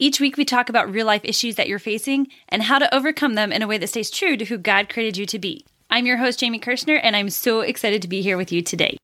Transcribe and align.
Each 0.00 0.20
week, 0.20 0.36
we 0.36 0.44
talk 0.44 0.68
about 0.68 0.92
real 0.92 1.06
life 1.06 1.22
issues 1.24 1.56
that 1.56 1.66
you're 1.66 1.80
facing 1.80 2.28
and 2.48 2.62
how 2.62 2.78
to 2.78 2.94
overcome 2.94 3.34
them 3.34 3.50
in 3.50 3.62
a 3.62 3.66
way 3.66 3.78
that 3.78 3.88
stays 3.88 4.12
true 4.12 4.36
to 4.36 4.44
who 4.44 4.56
God 4.56 4.88
created 4.88 5.16
you 5.16 5.26
to 5.26 5.40
be. 5.40 5.66
I'm 5.90 6.06
your 6.06 6.18
host, 6.18 6.38
Jamie 6.38 6.60
Kirschner, 6.60 6.94
and 6.94 7.16
I'm 7.16 7.30
so 7.30 7.62
excited 7.62 8.02
to 8.02 8.08
be 8.08 8.22
here 8.22 8.36
with 8.36 8.52
you 8.52 8.62
today. 8.62 8.96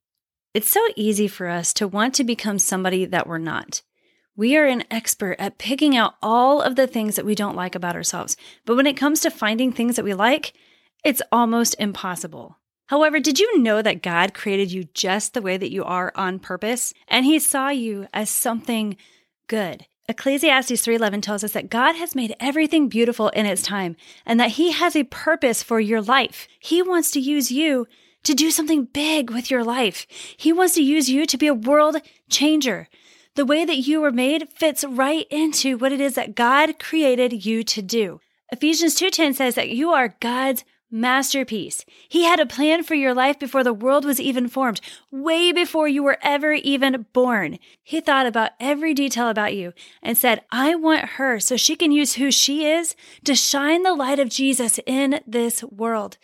It's 0.52 0.70
so 0.70 0.80
easy 0.94 1.26
for 1.26 1.48
us 1.48 1.72
to 1.74 1.88
want 1.88 2.14
to 2.14 2.22
become 2.22 2.60
somebody 2.60 3.06
that 3.06 3.26
we're 3.26 3.38
not. 3.38 3.82
We 4.36 4.56
are 4.56 4.66
an 4.66 4.84
expert 4.88 5.34
at 5.40 5.58
picking 5.58 5.96
out 5.96 6.14
all 6.22 6.62
of 6.62 6.76
the 6.76 6.86
things 6.86 7.16
that 7.16 7.26
we 7.26 7.34
don't 7.34 7.56
like 7.56 7.74
about 7.74 7.96
ourselves. 7.96 8.36
But 8.64 8.76
when 8.76 8.86
it 8.86 8.96
comes 8.96 9.18
to 9.20 9.32
finding 9.32 9.72
things 9.72 9.96
that 9.96 10.04
we 10.04 10.14
like, 10.14 10.52
it's 11.04 11.22
almost 11.32 11.74
impossible. 11.80 12.58
However, 12.86 13.18
did 13.18 13.40
you 13.40 13.58
know 13.58 13.82
that 13.82 14.02
God 14.02 14.32
created 14.32 14.70
you 14.70 14.84
just 14.94 15.34
the 15.34 15.42
way 15.42 15.56
that 15.56 15.72
you 15.72 15.82
are 15.82 16.12
on 16.14 16.38
purpose? 16.38 16.94
And 17.08 17.26
he 17.26 17.40
saw 17.40 17.70
you 17.70 18.06
as 18.14 18.30
something 18.30 18.96
good. 19.48 19.86
Ecclesiastes 20.06 20.82
3:11 20.82 21.22
tells 21.22 21.42
us 21.42 21.52
that 21.52 21.70
God 21.70 21.96
has 21.96 22.14
made 22.14 22.36
everything 22.38 22.88
beautiful 22.88 23.30
in 23.30 23.46
its 23.46 23.62
time 23.62 23.96
and 24.26 24.38
that 24.38 24.52
he 24.52 24.72
has 24.72 24.94
a 24.94 25.04
purpose 25.04 25.62
for 25.62 25.80
your 25.80 26.02
life. 26.02 26.46
He 26.60 26.82
wants 26.82 27.10
to 27.12 27.20
use 27.20 27.50
you 27.50 27.86
to 28.24 28.34
do 28.34 28.50
something 28.50 28.84
big 28.84 29.30
with 29.30 29.50
your 29.50 29.64
life. 29.64 30.06
He 30.36 30.52
wants 30.52 30.74
to 30.74 30.82
use 30.82 31.08
you 31.08 31.24
to 31.26 31.38
be 31.38 31.46
a 31.46 31.54
world 31.54 31.96
changer. 32.28 32.88
The 33.34 33.46
way 33.46 33.64
that 33.64 33.78
you 33.78 34.00
were 34.00 34.12
made 34.12 34.48
fits 34.50 34.84
right 34.84 35.26
into 35.30 35.78
what 35.78 35.92
it 35.92 36.00
is 36.00 36.14
that 36.14 36.34
God 36.34 36.78
created 36.78 37.46
you 37.46 37.64
to 37.64 37.80
do. 37.80 38.20
Ephesians 38.52 38.94
2:10 38.94 39.32
says 39.32 39.54
that 39.54 39.70
you 39.70 39.90
are 39.90 40.16
God's 40.20 40.64
masterpiece. 40.94 41.84
He 42.08 42.22
had 42.22 42.38
a 42.38 42.46
plan 42.46 42.84
for 42.84 42.94
your 42.94 43.12
life 43.12 43.36
before 43.38 43.64
the 43.64 43.74
world 43.74 44.04
was 44.04 44.20
even 44.20 44.48
formed, 44.48 44.80
way 45.10 45.50
before 45.50 45.88
you 45.88 46.04
were 46.04 46.18
ever 46.22 46.52
even 46.52 47.06
born. 47.12 47.58
He 47.82 48.00
thought 48.00 48.26
about 48.26 48.52
every 48.60 48.94
detail 48.94 49.28
about 49.28 49.54
you 49.54 49.72
and 50.02 50.16
said, 50.16 50.42
I 50.50 50.76
want 50.76 51.10
her 51.16 51.40
so 51.40 51.56
she 51.56 51.74
can 51.74 51.90
use 51.90 52.14
who 52.14 52.30
she 52.30 52.64
is 52.64 52.94
to 53.24 53.34
shine 53.34 53.82
the 53.82 53.92
light 53.92 54.20
of 54.20 54.28
Jesus 54.28 54.78
in 54.86 55.20
this 55.26 55.64
world. 55.64 56.16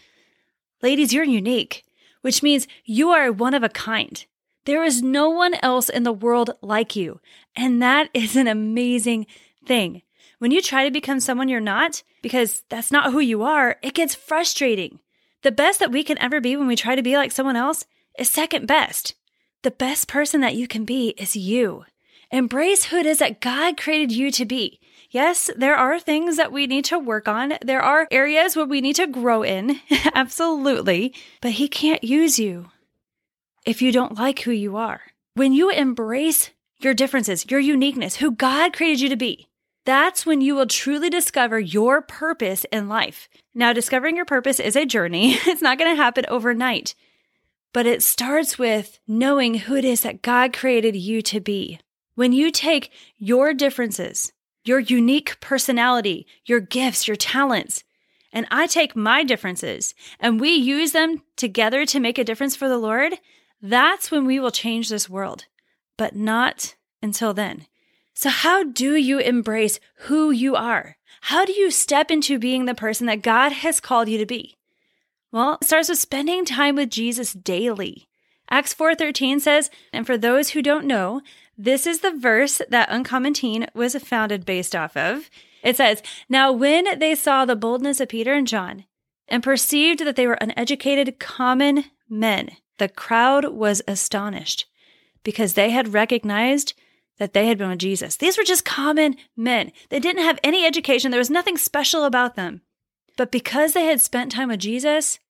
Ladies, 0.83 1.13
you're 1.13 1.25
unique, 1.25 1.85
which 2.21 2.41
means 2.41 2.69
you 2.85 3.11
are 3.11 3.33
one 3.33 3.55
of 3.55 3.65
a 3.65 3.69
kind. 3.69 4.25
There 4.67 4.85
is 4.85 5.03
no 5.03 5.29
one 5.31 5.55
else 5.63 5.89
in 5.89 6.05
the 6.05 6.13
world 6.13 6.51
like 6.63 6.95
you. 6.95 7.21
And 7.57 7.83
that 7.83 8.09
is 8.15 8.37
an 8.37 8.47
amazing 8.47 9.27
thing. 9.67 10.03
When 10.41 10.53
you 10.53 10.63
try 10.63 10.85
to 10.85 10.91
become 10.91 11.21
someone 11.21 11.51
you're 11.51 11.61
not, 11.61 12.03
because 12.23 12.65
that's 12.71 12.91
not 12.91 13.13
who 13.13 13.21
you 13.21 13.43
are, 13.43 13.77
it 13.83 13.93
gets 13.93 14.15
frustrating. 14.15 14.99
The 15.43 15.53
best 15.53 15.81
that 15.81 15.93
we 15.93 16.03
can 16.03 16.17
ever 16.17 16.41
be 16.41 16.57
when 16.57 16.67
we 16.67 16.77
try 16.77 16.95
to 16.95 17.03
be 17.03 17.15
like 17.15 17.31
someone 17.31 17.57
else 17.57 17.85
is 18.19 18.31
second 18.31 18.67
best. 18.67 19.15
The 19.65 19.71
best 19.71 20.09
person 20.09 20.41
that 20.41 20.55
you 20.55 20.67
can 20.67 20.87
be 20.87 21.11
is 21.19 21.37
you. 21.37 21.85
Embrace 22.31 22.85
who 22.85 22.97
it 22.97 23.05
is 23.05 23.19
that 23.19 23.43
God 23.43 23.77
created 23.77 24.13
you 24.13 24.31
to 24.31 24.47
be. 24.47 24.81
Yes, 25.11 25.51
there 25.57 25.75
are 25.77 26.01
things 26.01 26.39
that 26.39 26.53
we 26.53 26.67
need 26.67 26.87
to 26.87 26.99
work 26.99 27.29
on. 27.29 27.53
There 27.61 27.83
are 27.83 28.09
areas 28.11 28.57
where 28.57 28.65
we 28.65 28.81
need 28.81 28.97
to 28.97 29.07
grow 29.07 29.43
in. 29.43 29.79
Absolutely. 30.15 31.13
But 31.43 31.53
He 31.53 31.69
can't 31.69 32.03
use 32.03 32.39
you 32.39 32.71
if 33.67 33.83
you 33.83 33.93
don't 33.93 34.17
like 34.17 34.41
who 34.41 34.53
you 34.53 34.79
are. 34.79 35.03
When 35.35 35.53
you 35.53 35.69
embrace 35.69 36.49
your 36.79 36.95
differences, 36.95 37.45
your 37.51 37.61
uniqueness, 37.61 38.17
who 38.17 38.31
God 38.31 38.73
created 38.73 39.03
you 39.03 39.11
to 39.11 39.17
be, 39.17 39.50
that's 39.91 40.25
when 40.25 40.41
you 40.41 40.55
will 40.55 40.69
truly 40.69 41.11
discover 41.11 41.59
your 41.59 42.01
purpose 42.01 42.65
in 42.71 42.89
life. 42.89 43.29
Now, 43.57 43.73
discovering 43.73 44.15
your 44.15 44.25
purpose 44.25 44.61
is 44.61 44.77
a 44.77 44.87
journey. 44.87 45.37
It's 45.47 45.61
not 45.61 45.79
going 45.79 45.91
to 45.91 46.01
happen 46.01 46.25
overnight, 46.29 46.95
but 47.73 47.87
it 47.87 48.01
starts 48.01 48.57
with 48.57 49.01
knowing 49.09 49.55
who 49.55 49.75
it 49.75 49.85
is 49.85 50.03
that 50.03 50.23
God 50.23 50.53
created 50.53 50.95
you 50.95 51.23
to 51.23 51.41
be. 51.41 51.81
When 52.15 52.33
you 52.33 52.53
take 52.53 52.93
your 53.19 53.53
differences, 53.53 54.33
your 54.63 54.79
unique 54.79 55.41
personality, 55.41 56.25
your 56.45 56.61
gifts, 56.61 57.09
your 57.09 57.17
talents, 57.17 57.83
and 58.33 58.47
I 58.49 58.69
take 58.69 58.95
my 58.95 59.25
differences 59.25 59.93
and 60.21 60.41
we 60.41 60.51
use 60.51 60.93
them 60.93 61.23
together 61.35 61.85
to 61.87 61.99
make 61.99 62.17
a 62.17 62.23
difference 62.23 62.55
for 62.55 62.69
the 62.69 62.79
Lord, 62.79 63.15
that's 63.61 64.13
when 64.13 64.25
we 64.25 64.39
will 64.39 64.53
change 64.53 64.89
this 64.89 65.11
world. 65.11 65.47
But 65.97 66.15
not 66.15 66.77
until 67.03 67.35
then. 67.35 67.67
So, 68.15 68.29
how 68.29 68.65
do 68.65 68.97
you 68.97 69.19
embrace 69.19 69.81
who 70.07 70.31
you 70.31 70.57
are? 70.57 70.97
How 71.23 71.45
do 71.45 71.53
you 71.53 71.71
step 71.71 72.11
into 72.11 72.39
being 72.39 72.65
the 72.65 72.75
person 72.75 73.07
that 73.07 73.23
God 73.23 73.53
has 73.53 73.81
called 73.81 74.09
you 74.09 74.19
to 74.19 74.27
be? 74.27 74.57
Well, 75.33 75.59
it 75.61 75.67
starts 75.67 75.89
with 75.89 75.99
spending 75.99 76.45
time 76.45 76.77
with 76.77 76.91
Jesus 76.91 77.33
daily. 77.33 78.09
Acts 78.51 78.75
4:13 78.75 79.39
says, 79.39 79.71
"And 79.93 80.07
for 80.07 80.19
those 80.19 80.51
who 80.51 80.63
don't 80.63 80.87
know, 80.87 81.21
this 81.57 81.87
is 81.87 82.01
the 82.01 82.11
verse 82.11 82.61
that 82.69 82.91
Uncommon 82.91 83.35
Teen 83.35 83.67
was 83.75 83.95
founded 83.97 84.45
based 84.45 84.75
off 84.75 84.97
of. 84.97 85.31
It 85.63 85.77
says, 85.77 86.03
"Now 86.29 86.51
when 86.51 86.99
they 86.99 87.15
saw 87.15 87.45
the 87.45 87.55
boldness 87.55 88.01
of 88.01 88.09
Peter 88.09 88.33
and 88.33 88.49
John 88.49 88.87
and 89.29 89.43
perceived 89.43 90.01
that 90.01 90.17
they 90.17 90.27
were 90.27 90.39
uneducated 90.41 91.21
common 91.21 91.85
men, 92.09 92.57
the 92.79 92.89
crowd 92.89 93.45
was 93.45 93.83
astonished 93.87 94.67
because 95.23 95.53
they 95.53 95.71
had 95.71 95.93
recognized 95.93 96.73
that 97.21 97.35
they 97.35 97.47
had 97.47 97.59
been 97.59 97.69
with 97.69 97.79
Jesus. 97.79 98.17
These 98.17 98.39
were 98.39 98.45
just 98.45 98.65
common 98.65 99.15
men. 99.37 99.73
They 99.91 100.01
didn't 100.01 100.25
have 100.25 100.41
any 100.43 100.65
education, 100.65 101.11
there 101.11 101.21
was 101.21 101.31
nothing 101.31 101.59
special 101.59 102.05
about 102.05 102.35
them. 102.35 102.63
But 103.17 103.31
because 103.31 103.75
they 103.75 103.85
had 103.85 104.01
spent 104.01 104.33
time 104.33 104.49
with 104.49 104.61
Jesus, 104.61 105.21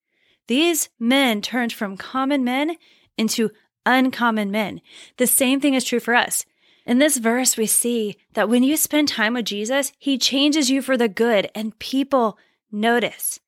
these 0.46 0.88
men 1.00 1.42
turned 1.42 1.72
from 1.72 1.96
common 1.96 2.44
men 2.44 2.76
into 3.18 3.50
uncommon 3.84 4.52
men. 4.52 4.80
The 5.16 5.26
same 5.26 5.60
thing 5.60 5.74
is 5.74 5.84
true 5.84 5.98
for 5.98 6.14
us. 6.14 6.46
In 6.86 6.98
this 6.98 7.16
verse, 7.16 7.56
we 7.56 7.66
see 7.66 8.16
that 8.34 8.48
when 8.48 8.62
you 8.62 8.76
spend 8.76 9.08
time 9.08 9.34
with 9.34 9.44
Jesus, 9.44 9.92
he 9.98 10.16
changes 10.16 10.70
you 10.70 10.82
for 10.82 10.96
the 10.96 11.08
good, 11.08 11.50
and 11.56 11.78
people 11.80 12.38
notice. 12.70 13.40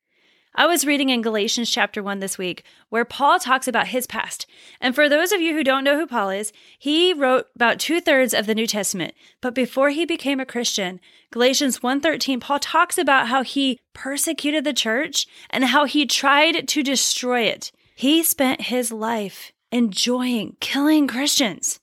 I 0.54 0.66
was 0.66 0.84
reading 0.84 1.08
in 1.08 1.22
Galatians 1.22 1.70
chapter 1.70 2.02
1 2.02 2.18
this 2.18 2.36
week 2.36 2.62
where 2.90 3.06
Paul 3.06 3.38
talks 3.38 3.66
about 3.66 3.88
his 3.88 4.06
past. 4.06 4.46
And 4.82 4.94
for 4.94 5.08
those 5.08 5.32
of 5.32 5.40
you 5.40 5.54
who 5.54 5.64
don't 5.64 5.82
know 5.82 5.98
who 5.98 6.06
Paul 6.06 6.28
is, 6.28 6.52
he 6.78 7.14
wrote 7.14 7.46
about 7.54 7.78
two 7.78 8.02
thirds 8.02 8.34
of 8.34 8.44
the 8.44 8.54
New 8.54 8.66
Testament. 8.66 9.14
But 9.40 9.54
before 9.54 9.88
he 9.88 10.04
became 10.04 10.40
a 10.40 10.46
Christian, 10.46 11.00
Galatians 11.30 11.78
1.13, 11.78 12.38
Paul 12.38 12.58
talks 12.58 12.98
about 12.98 13.28
how 13.28 13.42
he 13.42 13.80
persecuted 13.94 14.64
the 14.64 14.74
church 14.74 15.26
and 15.48 15.64
how 15.64 15.86
he 15.86 16.04
tried 16.04 16.68
to 16.68 16.82
destroy 16.82 17.42
it. 17.42 17.72
He 17.94 18.22
spent 18.22 18.62
his 18.62 18.92
life 18.92 19.52
enjoying 19.70 20.58
killing 20.60 21.08
Christians. 21.08 21.80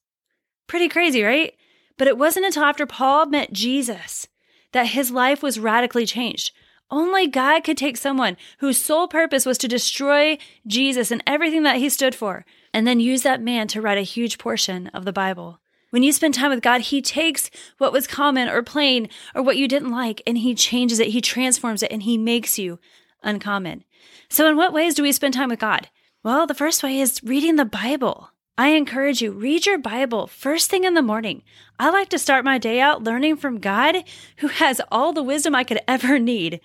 Pretty 0.68 0.90
crazy, 0.90 1.24
right? 1.24 1.56
But 1.98 2.08
it 2.08 2.20
wasn't 2.20 2.46
until 2.46 2.66
after 2.66 2.86
Paul 2.86 3.26
met 3.26 3.52
Jesus 3.52 4.28
that 4.74 4.88
his 4.88 5.10
life 5.10 5.42
was 5.42 5.60
radically 5.60 6.06
changed. 6.06 6.52
Only 6.92 7.28
God 7.28 7.64
could 7.64 7.78
take 7.78 7.98
someone 7.98 8.36
whose 8.60 8.82
sole 8.82 9.08
purpose 9.08 9.46
was 9.46 9.58
to 9.60 9.68
destroy 9.68 10.38
Jesus 10.66 11.12
and 11.12 11.24
everything 11.28 11.64
that 11.64 11.78
he 11.78 11.90
stood 11.90 12.16
for, 12.16 12.46
and 12.74 12.88
then 12.88 13.00
use 13.00 13.22
that 13.24 13.42
man 13.42 13.68
to 13.70 13.82
write 13.82 13.98
a 13.98 14.02
huge 14.02 14.38
portion 14.38 14.88
of 14.88 15.06
the 15.06 15.14
Bible. 15.14 15.60
When 15.92 16.04
you 16.04 16.12
spend 16.12 16.36
time 16.36 16.52
with 16.52 16.62
God, 16.62 16.82
He 16.82 17.02
takes 17.02 17.50
what 17.80 17.92
was 17.92 18.06
common 18.06 18.48
or 18.48 18.62
plain 18.62 19.10
or 19.34 19.42
what 19.42 19.58
you 19.58 19.68
didn't 19.68 19.92
like 19.92 20.22
and 20.28 20.38
He 20.38 20.54
changes 20.54 21.00
it, 21.00 21.08
He 21.08 21.22
transforms 21.22 21.82
it, 21.82 21.92
and 21.92 22.04
He 22.04 22.18
makes 22.18 22.60
you 22.60 22.80
uncommon. 23.24 23.84
So, 24.30 24.48
in 24.48 24.56
what 24.56 24.74
ways 24.74 24.94
do 24.94 25.04
we 25.04 25.12
spend 25.12 25.34
time 25.34 25.50
with 25.50 25.60
God? 25.60 25.90
Well, 26.24 26.46
the 26.46 26.54
first 26.54 26.84
way 26.84 27.00
is 27.00 27.24
reading 27.24 27.56
the 27.56 27.66
Bible. 27.66 28.29
I 28.60 28.72
encourage 28.72 29.22
you, 29.22 29.32
read 29.32 29.66
your 29.66 29.78
Bible 29.78 30.28
first 30.28 30.70
thing 30.70 30.84
in 30.84 30.94
the 30.94 31.02
morning. 31.02 31.44
I 31.80 31.90
like 31.92 32.10
to 32.10 32.20
start 32.20 32.44
my 32.44 32.58
day 32.58 32.82
out 32.82 33.02
learning 33.02 33.38
from 33.38 33.62
God, 33.62 34.04
who 34.40 34.48
has 34.48 34.82
all 34.92 35.14
the 35.14 35.24
wisdom 35.24 35.56
I 35.56 35.64
could 35.64 35.80
ever 35.88 36.20
need. 36.20 36.60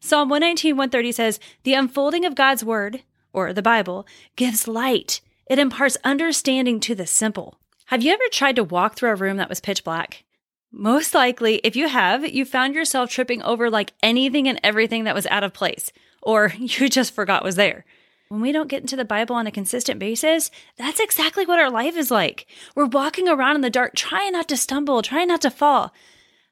Psalm 0.00 0.28
119, 0.28 0.76
130 0.76 1.12
says, 1.12 1.38
The 1.62 1.74
unfolding 1.74 2.24
of 2.24 2.34
God's 2.34 2.64
word, 2.64 3.04
or 3.32 3.52
the 3.52 3.62
Bible, 3.62 4.08
gives 4.34 4.66
light. 4.66 5.20
It 5.48 5.60
imparts 5.60 5.96
understanding 6.02 6.80
to 6.80 6.96
the 6.96 7.06
simple. 7.06 7.60
Have 7.84 8.02
you 8.02 8.12
ever 8.12 8.24
tried 8.32 8.56
to 8.56 8.64
walk 8.64 8.96
through 8.96 9.10
a 9.10 9.14
room 9.14 9.36
that 9.36 9.48
was 9.48 9.60
pitch 9.60 9.84
black? 9.84 10.24
Most 10.72 11.14
likely, 11.14 11.60
if 11.62 11.76
you 11.76 11.86
have, 11.86 12.26
you 12.26 12.44
found 12.44 12.74
yourself 12.74 13.08
tripping 13.08 13.40
over 13.42 13.70
like 13.70 13.92
anything 14.02 14.48
and 14.48 14.58
everything 14.64 15.04
that 15.04 15.14
was 15.14 15.28
out 15.28 15.44
of 15.44 15.52
place, 15.54 15.92
or 16.20 16.52
you 16.58 16.88
just 16.88 17.14
forgot 17.14 17.44
was 17.44 17.54
there. 17.54 17.84
When 18.28 18.40
we 18.40 18.50
don't 18.50 18.68
get 18.68 18.80
into 18.80 18.96
the 18.96 19.04
Bible 19.04 19.36
on 19.36 19.46
a 19.46 19.52
consistent 19.52 20.00
basis, 20.00 20.50
that's 20.76 20.98
exactly 20.98 21.46
what 21.46 21.60
our 21.60 21.70
life 21.70 21.96
is 21.96 22.10
like. 22.10 22.46
We're 22.74 22.86
walking 22.86 23.28
around 23.28 23.54
in 23.54 23.60
the 23.60 23.70
dark, 23.70 23.94
trying 23.94 24.32
not 24.32 24.48
to 24.48 24.56
stumble, 24.56 25.00
trying 25.00 25.28
not 25.28 25.42
to 25.42 25.50
fall. 25.50 25.92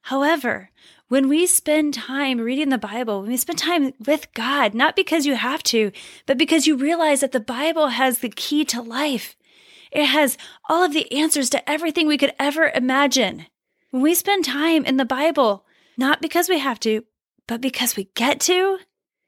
However, 0.02 0.70
when 1.08 1.28
we 1.28 1.46
spend 1.46 1.94
time 1.94 2.40
reading 2.40 2.68
the 2.68 2.78
Bible, 2.78 3.20
when 3.20 3.30
we 3.30 3.36
spend 3.36 3.58
time 3.58 3.92
with 4.06 4.32
God, 4.34 4.72
not 4.72 4.94
because 4.94 5.26
you 5.26 5.34
have 5.34 5.64
to, 5.64 5.90
but 6.26 6.38
because 6.38 6.66
you 6.66 6.76
realize 6.76 7.20
that 7.20 7.32
the 7.32 7.40
Bible 7.40 7.88
has 7.88 8.18
the 8.18 8.28
key 8.28 8.64
to 8.66 8.80
life, 8.80 9.36
it 9.90 10.06
has 10.06 10.38
all 10.68 10.84
of 10.84 10.92
the 10.92 11.10
answers 11.12 11.50
to 11.50 11.70
everything 11.70 12.06
we 12.06 12.18
could 12.18 12.34
ever 12.38 12.70
imagine. 12.74 13.46
When 13.90 14.02
we 14.02 14.14
spend 14.14 14.44
time 14.44 14.84
in 14.84 14.96
the 14.96 15.04
Bible, 15.04 15.64
not 15.96 16.22
because 16.22 16.48
we 16.48 16.58
have 16.58 16.78
to, 16.80 17.04
but 17.46 17.60
because 17.60 17.96
we 17.96 18.10
get 18.14 18.40
to, 18.40 18.78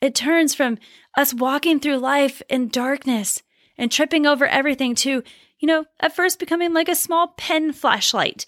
it 0.01 0.15
turns 0.15 0.55
from 0.55 0.79
us 1.17 1.35
walking 1.35 1.81
through 1.81 1.99
life 1.99 2.43
in 2.49 2.69
darkness 2.69 3.43
and 3.79 3.91
tripping 3.91 4.27
over 4.27 4.47
everything 4.47 4.95
to, 4.97 5.23
you 5.59 5.67
know, 5.67 5.87
at 6.01 6.15
first 6.15 6.39
becoming 6.39 6.73
like 6.73 6.89
a 6.89 6.95
small 6.95 7.29
pen 7.37 7.73
flashlight. 7.73 8.47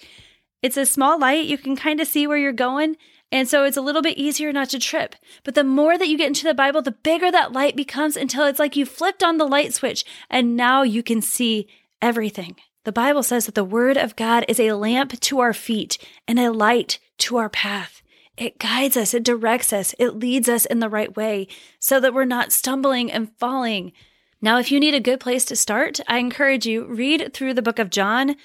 It's 0.63 0.77
a 0.77 0.87
small 0.87 1.19
light, 1.19 1.47
you 1.47 1.57
can 1.57 1.77
kind 1.77 2.01
of 2.01 2.09
see 2.09 2.27
where 2.27 2.37
you're 2.37 2.53
going, 2.53 2.97
and 3.31 3.49
so 3.49 3.65
it's 3.65 3.77
a 3.77 3.83
little 3.83 4.03
bit 4.03 4.19
easier 4.19 4.53
not 4.53 4.71
to 4.71 4.79
trip. 4.79 5.15
But 5.45 5.55
the 5.55 5.65
more 5.65 5.99
that 5.99 6.09
you 6.09 6.17
get 6.17 6.29
into 6.29 6.45
the 6.45 6.55
Bible, 6.55 6.83
the 6.83 6.93
bigger 6.93 7.31
that 7.31 7.53
light 7.53 7.77
becomes 7.77 8.17
until 8.17 8.47
it's 8.47 8.59
like 8.59 8.75
you 8.75 8.87
flipped 8.87 9.23
on 9.23 9.37
the 9.37 9.47
light 9.47 9.75
switch 9.75 10.05
and 10.31 10.57
now 10.57 10.83
you 10.83 11.03
can 11.03 11.21
see 11.21 11.69
everything. 12.01 12.57
The 12.85 12.93
Bible 12.93 13.23
says 13.23 13.47
that 13.47 13.55
the 13.55 13.65
Word 13.65 13.99
of 13.99 14.17
God 14.17 14.45
is 14.49 14.59
a 14.59 14.73
lamp 14.73 15.19
to 15.21 15.41
our 15.41 15.53
feet 15.53 15.99
and 16.27 16.39
a 16.39 16.51
light 16.51 16.99
to 17.19 17.37
our 17.37 17.51
path. 17.51 18.03
It 18.39 18.59
guides 18.61 18.97
us, 18.97 19.15
it 19.15 19.25
directs 19.25 19.73
us, 19.73 19.97
it 19.99 20.11
leads 20.11 20.49
us 20.49 20.65
in 20.65 20.79
the 20.79 20.89
right 20.89 21.15
way 21.17 21.49
so 21.81 21.99
that 21.99 22.15
we're 22.15 22.25
not 22.25 22.53
stumbling 22.53 23.11
and 23.11 23.37
falling. 23.37 23.93
Now, 24.41 24.61
if 24.61 24.71
you 24.71 24.79
need 24.79 24.95
a 24.95 25.01
good 25.01 25.19
place 25.19 25.45
to 25.47 25.57
start, 25.57 25.99
I 26.07 26.19
encourage 26.19 26.65
you 26.65 26.85
read 26.87 27.35
through 27.35 27.55
the 27.55 27.63
book 27.63 27.81
of 27.81 27.91
John 27.91 28.37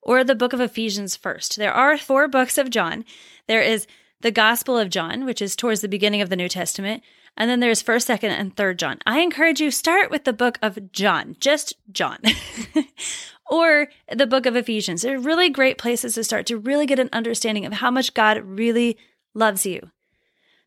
or 0.00 0.22
the 0.22 0.36
book 0.36 0.52
of 0.52 0.60
Ephesians 0.60 1.16
first. 1.16 1.56
There 1.56 1.72
are 1.72 1.98
four 1.98 2.28
books 2.28 2.58
of 2.58 2.70
John. 2.70 3.04
There 3.48 3.60
is 3.60 3.88
the 4.20 4.30
Gospel 4.30 4.78
of 4.78 4.88
John, 4.88 5.24
which 5.24 5.42
is 5.42 5.56
towards 5.56 5.80
the 5.80 5.88
beginning 5.88 6.20
of 6.20 6.30
the 6.30 6.36
New 6.36 6.48
Testament, 6.48 7.02
and 7.36 7.50
then 7.50 7.58
there's 7.58 7.82
1st, 7.82 8.18
2nd, 8.18 8.30
and 8.30 8.54
3rd 8.54 8.76
John. 8.76 8.98
I 9.04 9.18
encourage 9.18 9.60
you 9.60 9.72
start 9.72 10.12
with 10.12 10.24
the 10.24 10.32
book 10.32 10.58
of 10.62 10.92
John, 10.92 11.36
just 11.40 11.74
John. 11.90 12.18
or 13.50 13.88
the 14.12 14.26
book 14.26 14.46
of 14.46 14.54
Ephesians. 14.54 15.02
They're 15.02 15.18
really 15.18 15.50
great 15.50 15.76
places 15.76 16.14
to 16.14 16.22
start 16.22 16.46
to 16.46 16.56
really 16.56 16.86
get 16.86 17.00
an 17.00 17.10
understanding 17.12 17.66
of 17.66 17.72
how 17.72 17.90
much 17.90 18.14
God 18.14 18.38
really 18.44 18.96
loves 19.34 19.66
you. 19.66 19.90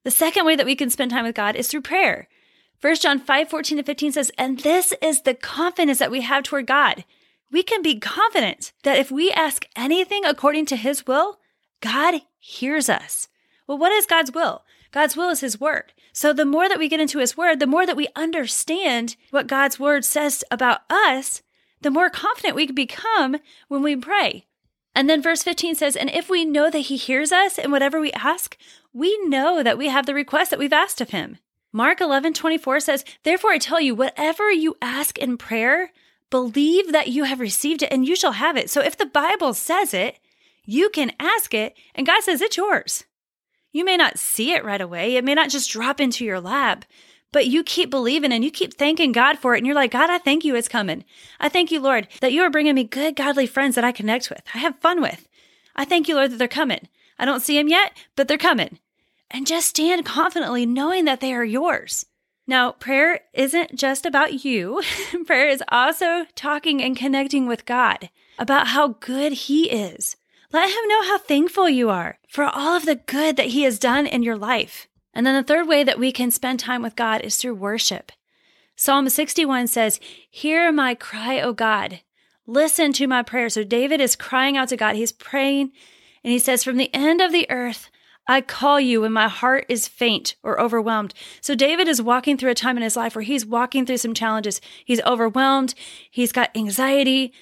The 0.04 0.12
second 0.12 0.46
way 0.46 0.56
that 0.56 0.66
we 0.66 0.76
can 0.76 0.90
spend 0.90 1.12
time 1.12 1.26
with 1.26 1.36
God 1.36 1.56
is 1.56 1.70
through 1.70 1.82
prayer. 1.82 2.28
1 2.82 2.96
John 2.98 3.20
5 3.20 3.50
14 3.50 3.78
to 3.78 3.84
15 3.84 4.12
says, 4.12 4.32
And 4.38 4.60
this 4.60 4.94
is 5.02 5.22
the 5.22 5.34
confidence 5.34 6.00
that 6.00 6.12
we 6.12 6.22
have 6.22 6.44
toward 6.44 6.68
God. 6.68 7.06
We 7.52 7.64
can 7.64 7.82
be 7.82 8.00
confident 8.00 8.74
that 8.84 8.98
if 8.98 9.12
we 9.12 9.32
ask 9.32 9.66
anything 9.76 10.26
according 10.26 10.66
to 10.68 10.76
his 10.76 11.08
will, 11.08 11.40
God 11.82 12.22
hears 12.40 12.90
us. 12.90 13.30
Well, 13.68 13.78
what 13.78 13.92
is 13.92 14.06
God's 14.06 14.34
will? 14.34 14.64
God's 14.92 15.16
will 15.16 15.30
is 15.30 15.40
his 15.40 15.60
word. 15.60 15.94
So 16.12 16.34
the 16.34 16.46
more 16.46 16.68
that 16.68 16.78
we 16.78 16.90
get 16.90 17.00
into 17.00 17.20
his 17.20 17.38
word, 17.38 17.60
the 17.60 17.68
more 17.68 17.86
that 17.86 17.96
we 17.96 18.08
understand 18.16 19.16
what 19.32 19.48
God's 19.48 19.80
word 19.80 20.04
says 20.04 20.44
about 20.52 20.82
us, 20.90 21.42
the 21.82 21.92
more 21.92 22.10
confident 22.10 22.56
we 22.56 22.66
can 22.66 22.76
become 22.76 23.38
when 23.68 23.82
we 23.82 23.96
pray. 23.96 24.46
And 24.96 25.10
then 25.10 25.22
verse 25.22 25.44
15 25.44 25.76
says, 25.76 25.96
And 25.96 26.10
if 26.10 26.30
we 26.30 26.46
know 26.46 26.70
that 26.70 26.80
he 26.80 26.98
hears 26.98 27.32
us 27.32 27.58
in 27.58 27.72
whatever 27.72 28.00
we 28.00 28.12
ask, 28.14 28.58
we 28.94 29.18
know 29.26 29.64
that 29.64 29.78
we 29.78 29.88
have 29.88 30.06
the 30.06 30.14
request 30.14 30.52
that 30.52 30.60
we've 30.60 30.74
asked 30.74 31.02
of 31.02 31.10
him. 31.10 31.40
Mark 31.72 32.00
11, 32.00 32.34
24 32.34 32.80
says, 32.80 33.06
Therefore 33.24 33.52
I 33.52 33.58
tell 33.58 33.82
you, 33.82 33.96
whatever 33.96 34.52
you 34.52 34.76
ask 34.82 35.18
in 35.18 35.38
prayer, 35.38 35.92
believe 36.30 36.92
that 36.92 37.08
you 37.08 37.24
have 37.24 37.40
received 37.40 37.82
it 37.82 37.92
and 37.92 38.08
you 38.08 38.16
shall 38.16 38.34
have 38.34 38.56
it. 38.56 38.70
So 38.70 38.82
if 38.82 38.96
the 38.96 39.08
Bible 39.08 39.56
says 39.56 39.94
it, 39.94 40.20
you 40.66 40.90
can 40.90 41.12
ask 41.20 41.54
it 41.54 41.76
and 41.96 42.06
God 42.06 42.22
says 42.24 42.42
it's 42.42 42.58
yours. 42.58 43.06
You 43.72 43.84
may 43.84 43.98
not 43.98 44.20
see 44.20 44.54
it 44.54 44.64
right 44.64 44.80
away. 44.80 45.16
It 45.16 45.24
may 45.24 45.34
not 45.34 45.50
just 45.50 45.72
drop 45.72 46.00
into 46.00 46.24
your 46.24 46.40
lap, 46.40 46.86
but 47.34 47.48
you 47.48 47.64
keep 47.64 47.90
believing 47.90 48.32
and 48.32 48.46
you 48.46 48.52
keep 48.52 48.76
thanking 48.76 49.12
God 49.12 49.38
for 49.38 49.54
it. 49.54 49.58
And 49.58 49.66
you're 49.66 49.76
like, 49.76 49.92
God, 49.92 50.10
I 50.10 50.20
thank 50.20 50.46
you 50.46 50.56
it's 50.56 50.70
coming. 50.70 51.04
I 51.40 51.50
thank 51.50 51.72
you, 51.72 51.82
Lord, 51.82 52.08
that 52.22 52.32
you 52.32 52.42
are 52.44 52.50
bringing 52.50 52.76
me 52.76 52.86
good, 52.86 53.18
godly 53.18 53.48
friends 53.48 53.76
that 53.76 53.84
I 53.84 53.92
connect 53.92 54.30
with, 54.30 54.44
I 54.54 54.60
have 54.60 54.80
fun 54.80 55.02
with. 55.02 55.28
I 55.76 55.84
thank 55.84 56.08
you, 56.08 56.16
Lord, 56.16 56.32
that 56.32 56.38
they're 56.38 56.48
coming. 56.48 56.88
I 57.20 57.26
don't 57.26 57.42
see 57.42 57.58
them 57.58 57.68
yet, 57.68 57.92
but 58.16 58.28
they're 58.28 58.38
coming. 58.38 58.80
And 59.30 59.48
just 59.48 59.68
stand 59.68 60.06
confidently 60.06 60.66
knowing 60.66 61.06
that 61.06 61.20
they 61.20 61.34
are 61.34 61.44
yours. 61.44 62.06
Now, 62.46 62.74
prayer 62.74 63.22
isn't 63.34 63.76
just 63.76 64.06
about 64.06 64.46
you. 64.46 64.82
prayer 65.26 65.48
is 65.48 65.64
also 65.70 66.26
talking 66.36 66.84
and 66.84 66.96
connecting 66.96 67.48
with 67.48 67.66
God 67.66 68.10
about 68.38 68.68
how 68.68 68.90
good 69.00 69.32
He 69.34 69.70
is. 69.70 70.16
Let 70.52 70.70
Him 70.70 70.88
know 70.88 71.04
how 71.04 71.18
thankful 71.18 71.70
you 71.70 71.90
are 71.90 72.20
for 72.28 72.44
all 72.44 72.76
of 72.76 72.86
the 72.86 72.96
good 72.96 73.38
that 73.38 73.48
He 73.48 73.64
has 73.64 73.80
done 73.80 74.06
in 74.06 74.22
your 74.24 74.38
life. 74.38 74.88
And 75.14 75.26
then 75.26 75.36
the 75.36 75.44
third 75.44 75.68
way 75.68 75.84
that 75.84 76.00
we 76.00 76.12
can 76.12 76.32
spend 76.32 76.60
time 76.60 76.82
with 76.82 76.96
God 76.96 77.22
is 77.22 77.36
through 77.36 77.56
worship. 77.56 78.12
Psalm 78.76 79.08
61 79.08 79.68
says, 79.68 80.00
Hear 80.30 80.72
my 80.72 80.96
cry, 80.96 81.40
O 81.40 81.54
God. 81.54 82.02
Listen 82.48 82.92
to 82.94 83.08
my 83.08 83.22
prayer. 83.22 83.50
So 83.50 83.64
David 83.64 84.02
is 84.02 84.16
crying 84.16 84.58
out 84.58 84.70
to 84.70 84.78
God. 84.78 84.96
He's 84.96 85.12
praying 85.12 85.72
and 86.24 86.32
he 86.32 86.40
says, 86.40 86.64
From 86.64 86.78
the 86.78 86.94
end 86.94 87.22
of 87.22 87.32
the 87.32 87.50
earth, 87.50 87.90
I 88.28 88.42
call 88.42 88.80
you 88.80 89.02
when 89.02 89.12
my 89.12 89.28
heart 89.28 89.66
is 89.68 89.88
faint 89.88 90.36
or 90.44 90.60
overwhelmed. 90.60 91.14
So 91.42 91.56
David 91.56 91.88
is 91.88 92.02
walking 92.02 92.38
through 92.38 92.52
a 92.52 92.56
time 92.56 92.78
in 92.78 92.84
his 92.84 92.96
life 92.96 93.16
where 93.16 93.24
he's 93.24 93.46
walking 93.46 93.86
through 93.86 93.98
some 93.98 94.14
challenges. 94.14 94.62
He's 94.86 95.02
overwhelmed. 95.02 95.76
He's 96.10 96.32
got 96.32 96.56
anxiety, 96.56 97.34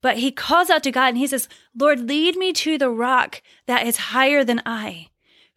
but 0.00 0.18
he 0.18 0.32
calls 0.32 0.70
out 0.70 0.82
to 0.84 0.90
God 0.90 1.08
and 1.08 1.18
he 1.18 1.26
says, 1.26 1.48
Lord, 1.76 2.08
lead 2.08 2.36
me 2.36 2.52
to 2.54 2.78
the 2.78 2.90
rock 2.90 3.42
that 3.66 3.86
is 3.86 3.96
higher 3.96 4.42
than 4.42 4.62
I. 4.64 5.08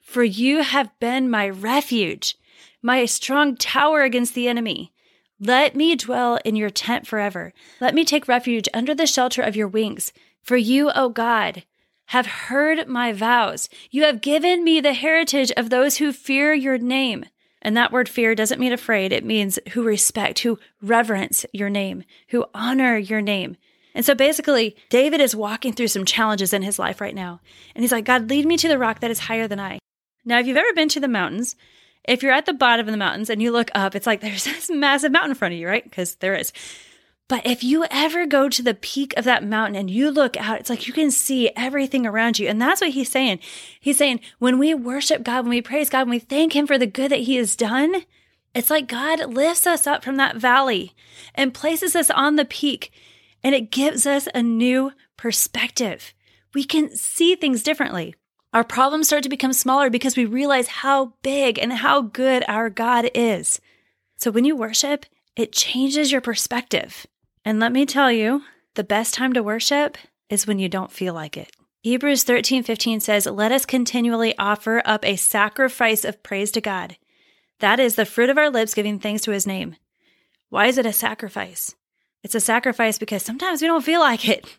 For 0.06 0.24
you 0.24 0.62
have 0.62 0.98
been 1.00 1.30
my 1.30 1.50
refuge, 1.50 2.38
my 2.82 3.06
strong 3.06 3.58
tower 3.58 4.04
against 4.04 4.36
the 4.36 4.48
enemy. 4.48 4.94
Let 5.40 5.76
me 5.76 5.96
dwell 5.96 6.40
in 6.46 6.56
your 6.56 6.70
tent 6.70 7.08
forever. 7.08 7.54
Let 7.82 7.96
me 7.96 8.06
take 8.06 8.28
refuge 8.28 8.70
under 8.74 8.94
the 8.94 9.08
shelter 9.08 9.42
of 9.42 9.56
your 9.56 9.68
wings. 9.68 10.14
For 10.42 10.56
you, 10.56 10.92
O 10.92 11.10
God, 11.10 11.64
have 12.10 12.28
heard 12.28 12.88
my 12.88 13.12
vows. 13.12 13.68
You 13.90 14.04
have 14.04 14.22
given 14.22 14.64
me 14.64 14.80
the 14.80 14.94
heritage 14.94 15.52
of 15.58 15.70
those 15.70 15.98
who 15.98 16.14
fear 16.14 16.54
your 16.54 16.78
name. 16.78 17.26
And 17.62 17.76
that 17.76 17.92
word 17.92 18.08
fear 18.08 18.36
doesn't 18.36 18.60
mean 18.60 18.72
afraid. 18.72 19.12
It 19.12 19.26
means 19.26 19.58
who 19.72 19.84
respect, 19.84 20.40
who 20.40 20.60
reverence 20.84 21.48
your 21.52 21.70
name, 21.70 22.04
who 22.30 22.46
honor 22.54 22.96
your 22.96 23.22
name. 23.22 23.58
And 23.96 24.06
so 24.06 24.14
basically, 24.14 24.76
David 24.90 25.20
is 25.20 25.36
walking 25.36 25.74
through 25.74 25.88
some 25.88 26.06
challenges 26.06 26.54
in 26.54 26.62
his 26.62 26.78
life 26.78 27.02
right 27.02 27.16
now. 27.16 27.42
And 27.74 27.84
he's 27.84 27.92
like, 27.92 28.06
God, 28.06 28.30
lead 28.30 28.46
me 28.46 28.56
to 28.58 28.68
the 28.68 28.78
rock 28.78 29.00
that 29.00 29.12
is 29.12 29.20
higher 29.20 29.48
than 29.48 29.60
I. 29.60 29.80
Now, 30.26 30.40
if 30.40 30.48
you've 30.48 30.58
ever 30.58 30.74
been 30.74 30.90
to 30.90 31.00
the 31.00 31.08
mountains, 31.08 31.56
if 32.04 32.22
you're 32.22 32.32
at 32.32 32.46
the 32.46 32.54
bottom 32.54 32.88
of 32.88 32.92
the 32.92 32.98
mountains 32.98 33.30
and 33.30 33.42
you 33.42 33.52
look 33.52 33.70
up, 33.74 33.96
it's 33.96 34.08
like 34.08 34.22
there's 34.22 34.46
this 34.46 34.70
massive 34.70 35.12
mountain 35.12 35.32
in 35.32 35.36
front 35.36 35.54
of 35.54 35.60
you, 35.60 35.68
right? 35.68 35.84
Because 35.84 36.16
there 36.16 36.36
is. 36.36 36.52
But 37.28 37.46
if 37.48 37.64
you 37.64 37.86
ever 37.90 38.28
go 38.28 38.50
to 38.50 38.62
the 38.62 38.76
peak 38.76 39.14
of 39.18 39.26
that 39.26 39.44
mountain 39.44 39.76
and 39.76 39.90
you 39.90 40.12
look 40.12 40.38
out, 40.38 40.60
it's 40.60 40.70
like 40.70 40.86
you 40.86 40.94
can 40.94 41.10
see 41.10 41.50
everything 41.56 42.06
around 42.06 42.38
you. 42.38 42.48
And 42.48 42.62
that's 42.62 42.82
what 42.82 42.92
he's 42.92 43.10
saying. 43.10 43.40
He's 43.80 43.98
saying 43.98 44.20
when 44.38 44.60
we 44.60 44.76
worship 44.76 45.24
God, 45.24 45.44
when 45.44 45.50
we 45.50 45.62
praise 45.62 45.90
God, 45.90 46.02
when 46.02 46.12
we 46.12 46.20
thank 46.20 46.56
him 46.56 46.68
for 46.68 46.78
the 46.78 46.86
good 46.86 47.12
that 47.12 47.22
he 47.22 47.38
has 47.38 47.56
done, 47.56 48.04
it's 48.54 48.70
like 48.70 48.88
God 48.88 49.34
lifts 49.34 49.66
us 49.66 49.88
up 49.88 50.04
from 50.04 50.18
that 50.18 50.38
valley 50.38 50.94
and 51.34 51.54
places 51.54 51.96
us 51.96 52.12
on 52.12 52.36
the 52.36 52.46
peak 52.46 52.92
and 53.44 53.56
it 53.56 53.72
gives 53.72 54.06
us 54.06 54.28
a 54.36 54.44
new 54.44 54.92
perspective. 55.18 56.14
We 56.54 56.64
can 56.64 56.96
see 56.96 57.36
things 57.36 57.64
differently. 57.64 58.16
Our 58.56 58.64
problems 58.64 59.08
start 59.08 59.24
to 59.24 59.30
become 59.30 59.52
smaller 59.52 59.90
because 59.90 60.16
we 60.16 60.24
realize 60.24 60.68
how 60.68 61.12
big 61.24 61.60
and 61.60 61.74
how 61.74 62.04
good 62.04 62.42
our 62.48 62.70
God 62.70 63.12
is. 63.14 63.60
So 64.16 64.32
when 64.32 64.46
you 64.46 64.56
worship, 64.56 65.06
it 65.36 65.52
changes 65.52 66.10
your 66.10 66.22
perspective. 66.22 67.06
And 67.44 67.60
let 67.60 67.74
me 67.74 67.86
tell 67.86 68.10
you, 68.10 68.44
the 68.76 68.84
best 68.86 69.14
time 69.14 69.34
to 69.34 69.44
worship 69.44 69.98
is 70.30 70.48
when 70.48 70.58
you 70.58 70.70
don't 70.70 70.90
feel 70.90 71.14
like 71.14 71.36
it. 71.36 71.52
Hebrews 71.82 72.24
13 72.24 72.64
15 72.64 73.02
says, 73.02 73.26
Let 73.26 73.52
us 73.52 73.66
continually 73.66 74.34
offer 74.38 74.82
up 74.86 75.04
a 75.04 75.18
sacrifice 75.18 76.06
of 76.06 76.24
praise 76.24 76.52
to 76.52 76.62
God. 76.62 76.96
That 77.60 77.82
is 77.82 77.96
the 77.96 78.06
fruit 78.06 78.30
of 78.30 78.38
our 78.38 78.50
lips 78.50 78.74
giving 78.74 79.00
thanks 79.00 79.24
to 79.24 79.32
his 79.32 79.46
name. 79.46 79.76
Why 80.48 80.68
is 80.68 80.78
it 80.78 80.86
a 80.86 80.94
sacrifice? 80.94 81.76
It's 82.24 82.36
a 82.36 82.40
sacrifice 82.40 83.00
because 83.00 83.22
sometimes 83.22 83.62
we 83.62 83.68
don't 83.68 83.84
feel 83.84 84.00
like 84.00 84.30
it. 84.30 84.58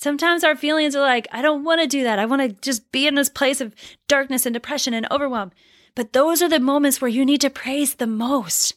Sometimes 0.00 0.44
our 0.44 0.56
feelings 0.56 0.96
are 0.96 1.02
like, 1.02 1.28
I 1.30 1.42
don't 1.42 1.62
want 1.62 1.82
to 1.82 1.86
do 1.86 2.04
that. 2.04 2.18
I 2.18 2.24
want 2.24 2.40
to 2.40 2.48
just 2.62 2.90
be 2.90 3.06
in 3.06 3.16
this 3.16 3.28
place 3.28 3.60
of 3.60 3.74
darkness 4.08 4.46
and 4.46 4.54
depression 4.54 4.94
and 4.94 5.06
overwhelm. 5.10 5.52
But 5.94 6.14
those 6.14 6.40
are 6.40 6.48
the 6.48 6.58
moments 6.58 7.02
where 7.02 7.10
you 7.10 7.26
need 7.26 7.42
to 7.42 7.50
praise 7.50 7.94
the 7.94 8.06
most 8.06 8.72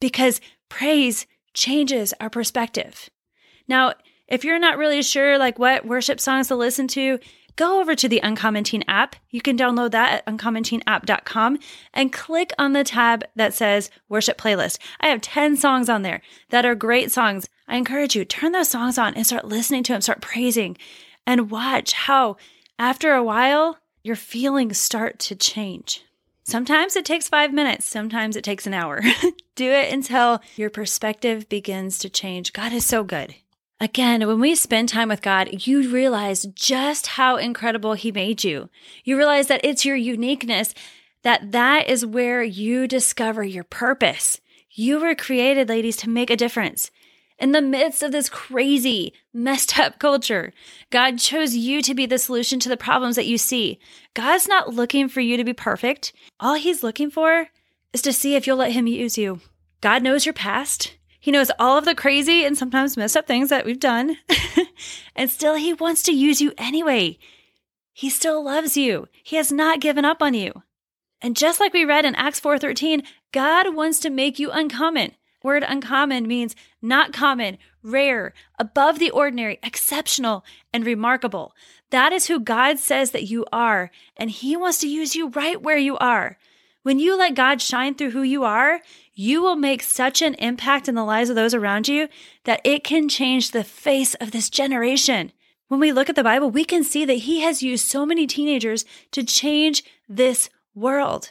because 0.00 0.40
praise 0.68 1.26
changes 1.54 2.14
our 2.20 2.30
perspective. 2.30 3.10
Now, 3.66 3.94
if 4.28 4.44
you're 4.44 4.60
not 4.60 4.78
really 4.78 5.02
sure 5.02 5.38
like 5.38 5.58
what 5.58 5.84
worship 5.84 6.20
songs 6.20 6.46
to 6.48 6.54
listen 6.54 6.86
to, 6.88 7.18
go 7.56 7.80
over 7.80 7.94
to 7.94 8.08
the 8.08 8.20
Uncommon 8.22 8.64
Teen 8.64 8.84
app. 8.88 9.16
You 9.30 9.40
can 9.40 9.56
download 9.56 9.90
that 9.92 10.12
at 10.12 10.26
uncommonteenapp.com 10.26 11.58
and 11.92 12.12
click 12.12 12.52
on 12.58 12.72
the 12.72 12.84
tab 12.84 13.24
that 13.36 13.54
says 13.54 13.90
worship 14.08 14.38
playlist. 14.38 14.78
I 15.00 15.08
have 15.08 15.20
10 15.20 15.56
songs 15.56 15.88
on 15.88 16.02
there 16.02 16.22
that 16.50 16.64
are 16.64 16.74
great 16.74 17.10
songs. 17.10 17.48
I 17.68 17.76
encourage 17.76 18.16
you 18.16 18.24
turn 18.24 18.52
those 18.52 18.68
songs 18.68 18.98
on 18.98 19.14
and 19.14 19.26
start 19.26 19.46
listening 19.46 19.82
to 19.84 19.92
them, 19.92 20.02
start 20.02 20.20
praising 20.20 20.76
and 21.26 21.50
watch 21.50 21.92
how 21.92 22.36
after 22.78 23.12
a 23.12 23.22
while 23.22 23.78
your 24.02 24.16
feelings 24.16 24.78
start 24.78 25.18
to 25.20 25.36
change. 25.36 26.02
Sometimes 26.44 26.96
it 26.96 27.04
takes 27.04 27.28
five 27.28 27.52
minutes, 27.52 27.86
sometimes 27.86 28.36
it 28.36 28.42
takes 28.42 28.66
an 28.66 28.74
hour. 28.74 29.00
Do 29.54 29.70
it 29.70 29.92
until 29.92 30.40
your 30.56 30.70
perspective 30.70 31.48
begins 31.48 31.98
to 31.98 32.10
change. 32.10 32.52
God 32.52 32.72
is 32.72 32.84
so 32.84 33.04
good. 33.04 33.36
Again, 33.82 34.24
when 34.28 34.38
we 34.38 34.54
spend 34.54 34.88
time 34.88 35.08
with 35.08 35.22
God, 35.22 35.66
you 35.66 35.90
realize 35.90 36.46
just 36.54 37.08
how 37.08 37.34
incredible 37.34 37.94
He 37.94 38.12
made 38.12 38.44
you. 38.44 38.70
You 39.02 39.16
realize 39.16 39.48
that 39.48 39.64
it's 39.64 39.84
your 39.84 39.96
uniqueness, 39.96 40.72
that 41.24 41.50
that 41.50 41.88
is 41.88 42.06
where 42.06 42.44
you 42.44 42.86
discover 42.86 43.42
your 43.42 43.64
purpose. 43.64 44.40
You 44.70 45.00
were 45.00 45.16
created, 45.16 45.68
ladies, 45.68 45.96
to 45.96 46.08
make 46.08 46.30
a 46.30 46.36
difference. 46.36 46.92
In 47.40 47.50
the 47.50 47.60
midst 47.60 48.04
of 48.04 48.12
this 48.12 48.28
crazy, 48.28 49.14
messed 49.34 49.76
up 49.80 49.98
culture, 49.98 50.52
God 50.90 51.18
chose 51.18 51.56
you 51.56 51.82
to 51.82 51.92
be 51.92 52.06
the 52.06 52.18
solution 52.18 52.60
to 52.60 52.68
the 52.68 52.76
problems 52.76 53.16
that 53.16 53.26
you 53.26 53.36
see. 53.36 53.80
God's 54.14 54.46
not 54.46 54.72
looking 54.72 55.08
for 55.08 55.20
you 55.20 55.36
to 55.36 55.42
be 55.42 55.54
perfect. 55.54 56.12
All 56.38 56.54
He's 56.54 56.84
looking 56.84 57.10
for 57.10 57.48
is 57.92 58.02
to 58.02 58.12
see 58.12 58.36
if 58.36 58.46
you'll 58.46 58.58
let 58.58 58.70
Him 58.70 58.86
use 58.86 59.18
you. 59.18 59.40
God 59.80 60.04
knows 60.04 60.24
your 60.24 60.34
past. 60.34 60.94
He 61.22 61.30
knows 61.30 61.52
all 61.56 61.78
of 61.78 61.84
the 61.84 61.94
crazy 61.94 62.44
and 62.44 62.58
sometimes 62.58 62.96
messed 62.96 63.16
up 63.16 63.28
things 63.28 63.48
that 63.48 63.64
we've 63.64 63.78
done. 63.78 64.16
and 65.14 65.30
still, 65.30 65.54
He 65.54 65.72
wants 65.72 66.02
to 66.02 66.12
use 66.12 66.40
you 66.40 66.52
anyway. 66.58 67.16
He 67.92 68.10
still 68.10 68.44
loves 68.44 68.76
you. 68.76 69.06
He 69.22 69.36
has 69.36 69.52
not 69.52 69.78
given 69.78 70.04
up 70.04 70.20
on 70.20 70.34
you. 70.34 70.64
And 71.20 71.36
just 71.36 71.60
like 71.60 71.72
we 71.72 71.84
read 71.84 72.04
in 72.04 72.16
Acts 72.16 72.40
4:13, 72.40 73.04
God 73.30 73.76
wants 73.76 74.00
to 74.00 74.10
make 74.10 74.40
you 74.40 74.50
uncommon. 74.50 75.12
Word 75.44 75.62
uncommon 75.62 76.26
means 76.26 76.56
not 76.82 77.12
common, 77.12 77.56
rare, 77.84 78.34
above 78.58 78.98
the 78.98 79.10
ordinary, 79.10 79.60
exceptional, 79.62 80.44
and 80.74 80.84
remarkable. 80.84 81.54
That 81.90 82.12
is 82.12 82.26
who 82.26 82.40
God 82.40 82.80
says 82.80 83.12
that 83.12 83.28
you 83.30 83.46
are, 83.52 83.92
and 84.16 84.28
He 84.28 84.56
wants 84.56 84.78
to 84.80 84.88
use 84.88 85.14
you 85.14 85.28
right 85.28 85.62
where 85.62 85.78
you 85.78 85.96
are. 85.98 86.36
When 86.82 86.98
you 86.98 87.16
let 87.16 87.34
God 87.34 87.62
shine 87.62 87.94
through 87.94 88.10
who 88.10 88.22
you 88.22 88.42
are, 88.42 88.80
you 89.14 89.40
will 89.40 89.56
make 89.56 89.82
such 89.82 90.20
an 90.20 90.34
impact 90.34 90.88
in 90.88 90.94
the 90.94 91.04
lives 91.04 91.30
of 91.30 91.36
those 91.36 91.54
around 91.54 91.86
you 91.86 92.08
that 92.44 92.60
it 92.64 92.82
can 92.82 93.08
change 93.08 93.50
the 93.50 93.62
face 93.62 94.14
of 94.14 94.32
this 94.32 94.50
generation. 94.50 95.32
When 95.68 95.80
we 95.80 95.92
look 95.92 96.08
at 96.08 96.16
the 96.16 96.24
Bible, 96.24 96.50
we 96.50 96.64
can 96.64 96.82
see 96.82 97.04
that 97.04 97.14
He 97.14 97.40
has 97.40 97.62
used 97.62 97.86
so 97.86 98.04
many 98.04 98.26
teenagers 98.26 98.84
to 99.12 99.22
change 99.22 99.84
this 100.08 100.50
world. 100.74 101.30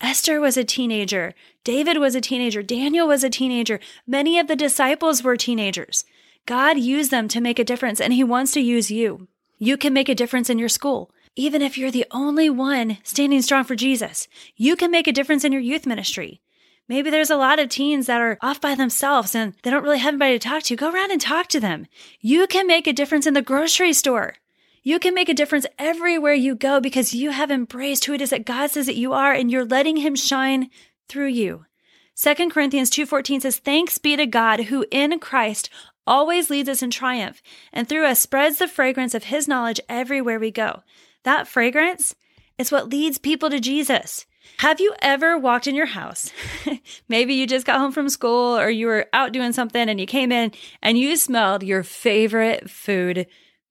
Esther 0.00 0.40
was 0.40 0.56
a 0.56 0.64
teenager. 0.64 1.34
David 1.62 1.98
was 1.98 2.14
a 2.14 2.20
teenager. 2.20 2.62
Daniel 2.62 3.06
was 3.06 3.22
a 3.22 3.30
teenager. 3.30 3.80
Many 4.06 4.38
of 4.38 4.46
the 4.46 4.56
disciples 4.56 5.22
were 5.22 5.36
teenagers. 5.36 6.04
God 6.46 6.78
used 6.78 7.10
them 7.10 7.28
to 7.28 7.40
make 7.40 7.58
a 7.58 7.64
difference, 7.64 8.00
and 8.00 8.12
He 8.12 8.24
wants 8.24 8.52
to 8.52 8.60
use 8.60 8.90
you. 8.90 9.28
You 9.58 9.76
can 9.76 9.92
make 9.92 10.08
a 10.08 10.14
difference 10.14 10.48
in 10.48 10.58
your 10.58 10.68
school. 10.68 11.10
Even 11.38 11.60
if 11.60 11.76
you're 11.76 11.90
the 11.90 12.06
only 12.10 12.48
one 12.48 12.96
standing 13.04 13.42
strong 13.42 13.64
for 13.64 13.76
Jesus, 13.76 14.26
you 14.56 14.74
can 14.74 14.90
make 14.90 15.06
a 15.06 15.12
difference 15.12 15.44
in 15.44 15.52
your 15.52 15.60
youth 15.60 15.86
ministry. 15.86 16.40
Maybe 16.88 17.10
there's 17.10 17.30
a 17.30 17.36
lot 17.36 17.58
of 17.58 17.68
teens 17.68 18.06
that 18.06 18.20
are 18.20 18.38
off 18.40 18.58
by 18.60 18.74
themselves 18.74 19.34
and 19.34 19.52
they 19.62 19.70
don't 19.70 19.82
really 19.82 19.98
have 19.98 20.14
anybody 20.14 20.38
to 20.38 20.48
talk 20.48 20.62
to. 20.64 20.76
Go 20.76 20.90
around 20.90 21.10
and 21.10 21.20
talk 21.20 21.48
to 21.48 21.60
them. 21.60 21.88
You 22.20 22.46
can 22.46 22.66
make 22.66 22.86
a 22.86 22.92
difference 22.92 23.26
in 23.26 23.34
the 23.34 23.42
grocery 23.42 23.92
store. 23.92 24.36
You 24.82 24.98
can 24.98 25.12
make 25.12 25.28
a 25.28 25.34
difference 25.34 25.66
everywhere 25.78 26.32
you 26.32 26.54
go 26.54 26.80
because 26.80 27.12
you 27.12 27.30
have 27.32 27.50
embraced 27.50 28.04
who 28.04 28.14
it 28.14 28.20
is 28.22 28.30
that 28.30 28.46
God 28.46 28.70
says 28.70 28.86
that 28.86 28.96
you 28.96 29.12
are 29.12 29.32
and 29.32 29.50
you're 29.50 29.64
letting 29.64 29.98
him 29.98 30.14
shine 30.14 30.70
through 31.08 31.26
you. 31.26 31.66
2 32.14 32.50
Corinthians 32.50 32.88
2:14 32.88 33.42
says, 33.42 33.58
"Thanks 33.58 33.98
be 33.98 34.16
to 34.16 34.24
God 34.24 34.64
who 34.64 34.86
in 34.90 35.18
Christ 35.18 35.68
always 36.06 36.50
leads 36.50 36.68
us 36.68 36.82
in 36.82 36.90
triumph 36.90 37.42
and 37.72 37.88
through 37.88 38.06
us 38.06 38.20
spreads 38.20 38.58
the 38.58 38.68
fragrance 38.68 39.14
of 39.14 39.24
his 39.24 39.48
knowledge 39.48 39.80
everywhere 39.88 40.38
we 40.38 40.50
go." 40.50 40.82
That 41.24 41.48
fragrance 41.48 42.14
is 42.58 42.70
what 42.70 42.88
leads 42.88 43.18
people 43.18 43.50
to 43.50 43.60
Jesus. 43.60 44.26
Have 44.58 44.80
you 44.80 44.94
ever 45.02 45.36
walked 45.36 45.66
in 45.66 45.74
your 45.74 45.86
house? 45.86 46.32
Maybe 47.08 47.34
you 47.34 47.46
just 47.46 47.66
got 47.66 47.78
home 47.78 47.92
from 47.92 48.08
school 48.08 48.56
or 48.56 48.70
you 48.70 48.86
were 48.86 49.06
out 49.12 49.32
doing 49.32 49.52
something 49.52 49.88
and 49.88 50.00
you 50.00 50.06
came 50.06 50.32
in 50.32 50.52
and 50.82 50.96
you 50.96 51.16
smelled 51.16 51.62
your 51.62 51.82
favorite 51.82 52.70
food 52.70 53.26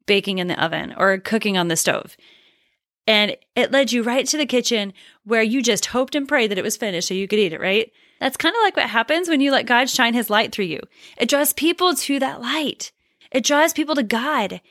baking 0.05 0.37
in 0.37 0.47
the 0.47 0.63
oven 0.63 0.93
or 0.95 1.17
cooking 1.17 1.57
on 1.57 1.69
the 1.69 1.75
stove. 1.75 2.15
And 3.07 3.35
it 3.55 3.71
led 3.71 3.91
you 3.91 4.03
right 4.03 4.25
to 4.27 4.37
the 4.37 4.45
kitchen 4.45 4.93
where 5.23 5.43
you 5.43 5.61
just 5.61 5.87
hoped 5.87 6.15
and 6.15 6.27
prayed 6.27 6.51
that 6.51 6.57
it 6.57 6.63
was 6.63 6.77
finished 6.77 7.07
so 7.07 7.13
you 7.13 7.27
could 7.27 7.39
eat 7.39 7.53
it, 7.53 7.61
right? 7.61 7.91
That's 8.25 8.37
kind 8.37 8.55
of 8.55 8.61
like 8.63 8.75
what 8.75 8.89
happens 8.89 9.29
when 9.29 9.39
you 9.39 9.51
let 9.51 9.67
God 9.67 9.87
shine 9.87 10.15
his 10.15 10.31
light 10.31 10.51
through 10.51 10.65
you. 10.65 10.79
It 11.15 11.29
draws 11.29 11.53
people 11.53 11.93
to 11.93 12.17
that 12.17 12.41
light. 12.41 12.91
It 13.31 13.43
draws 13.43 13.71
people 13.71 13.93
to 13.93 14.01
God. 14.01 14.61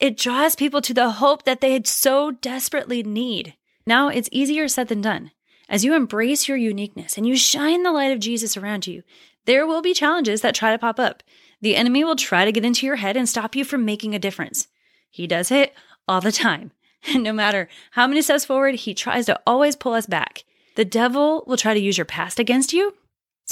It 0.00 0.16
draws 0.16 0.56
people 0.56 0.80
to 0.80 0.94
the 0.94 1.10
hope 1.10 1.42
that 1.42 1.60
they 1.60 1.78
so 1.84 2.30
desperately 2.30 3.02
need. 3.02 3.52
Now 3.86 4.08
it's 4.08 4.30
easier 4.32 4.66
said 4.66 4.88
than 4.88 5.02
done. 5.02 5.30
As 5.68 5.84
you 5.84 5.94
embrace 5.94 6.48
your 6.48 6.56
uniqueness 6.56 7.18
and 7.18 7.26
you 7.26 7.36
shine 7.36 7.82
the 7.82 7.92
light 7.92 8.12
of 8.12 8.18
Jesus 8.18 8.56
around 8.56 8.86
you, 8.86 9.02
there 9.44 9.66
will 9.66 9.82
be 9.82 9.92
challenges 9.92 10.40
that 10.40 10.54
try 10.54 10.72
to 10.72 10.78
pop 10.78 10.98
up. 10.98 11.22
The 11.60 11.76
enemy 11.76 12.04
will 12.04 12.16
try 12.16 12.46
to 12.46 12.52
get 12.52 12.64
into 12.64 12.86
your 12.86 12.96
head 12.96 13.18
and 13.18 13.28
stop 13.28 13.54
you 13.54 13.66
from 13.66 13.84
making 13.84 14.14
a 14.14 14.18
difference. 14.18 14.68
He 15.10 15.26
does 15.26 15.50
it 15.50 15.74
all 16.08 16.22
the 16.22 16.32
time. 16.32 16.72
And 17.12 17.22
no 17.22 17.34
matter 17.34 17.68
how 17.90 18.06
many 18.06 18.22
steps 18.22 18.46
forward, 18.46 18.76
he 18.76 18.94
tries 18.94 19.26
to 19.26 19.38
always 19.46 19.76
pull 19.76 19.92
us 19.92 20.06
back. 20.06 20.44
The 20.76 20.86
devil 20.86 21.44
will 21.46 21.58
try 21.58 21.74
to 21.74 21.80
use 21.80 21.98
your 21.98 22.06
past 22.06 22.38
against 22.38 22.72
you. 22.72 22.94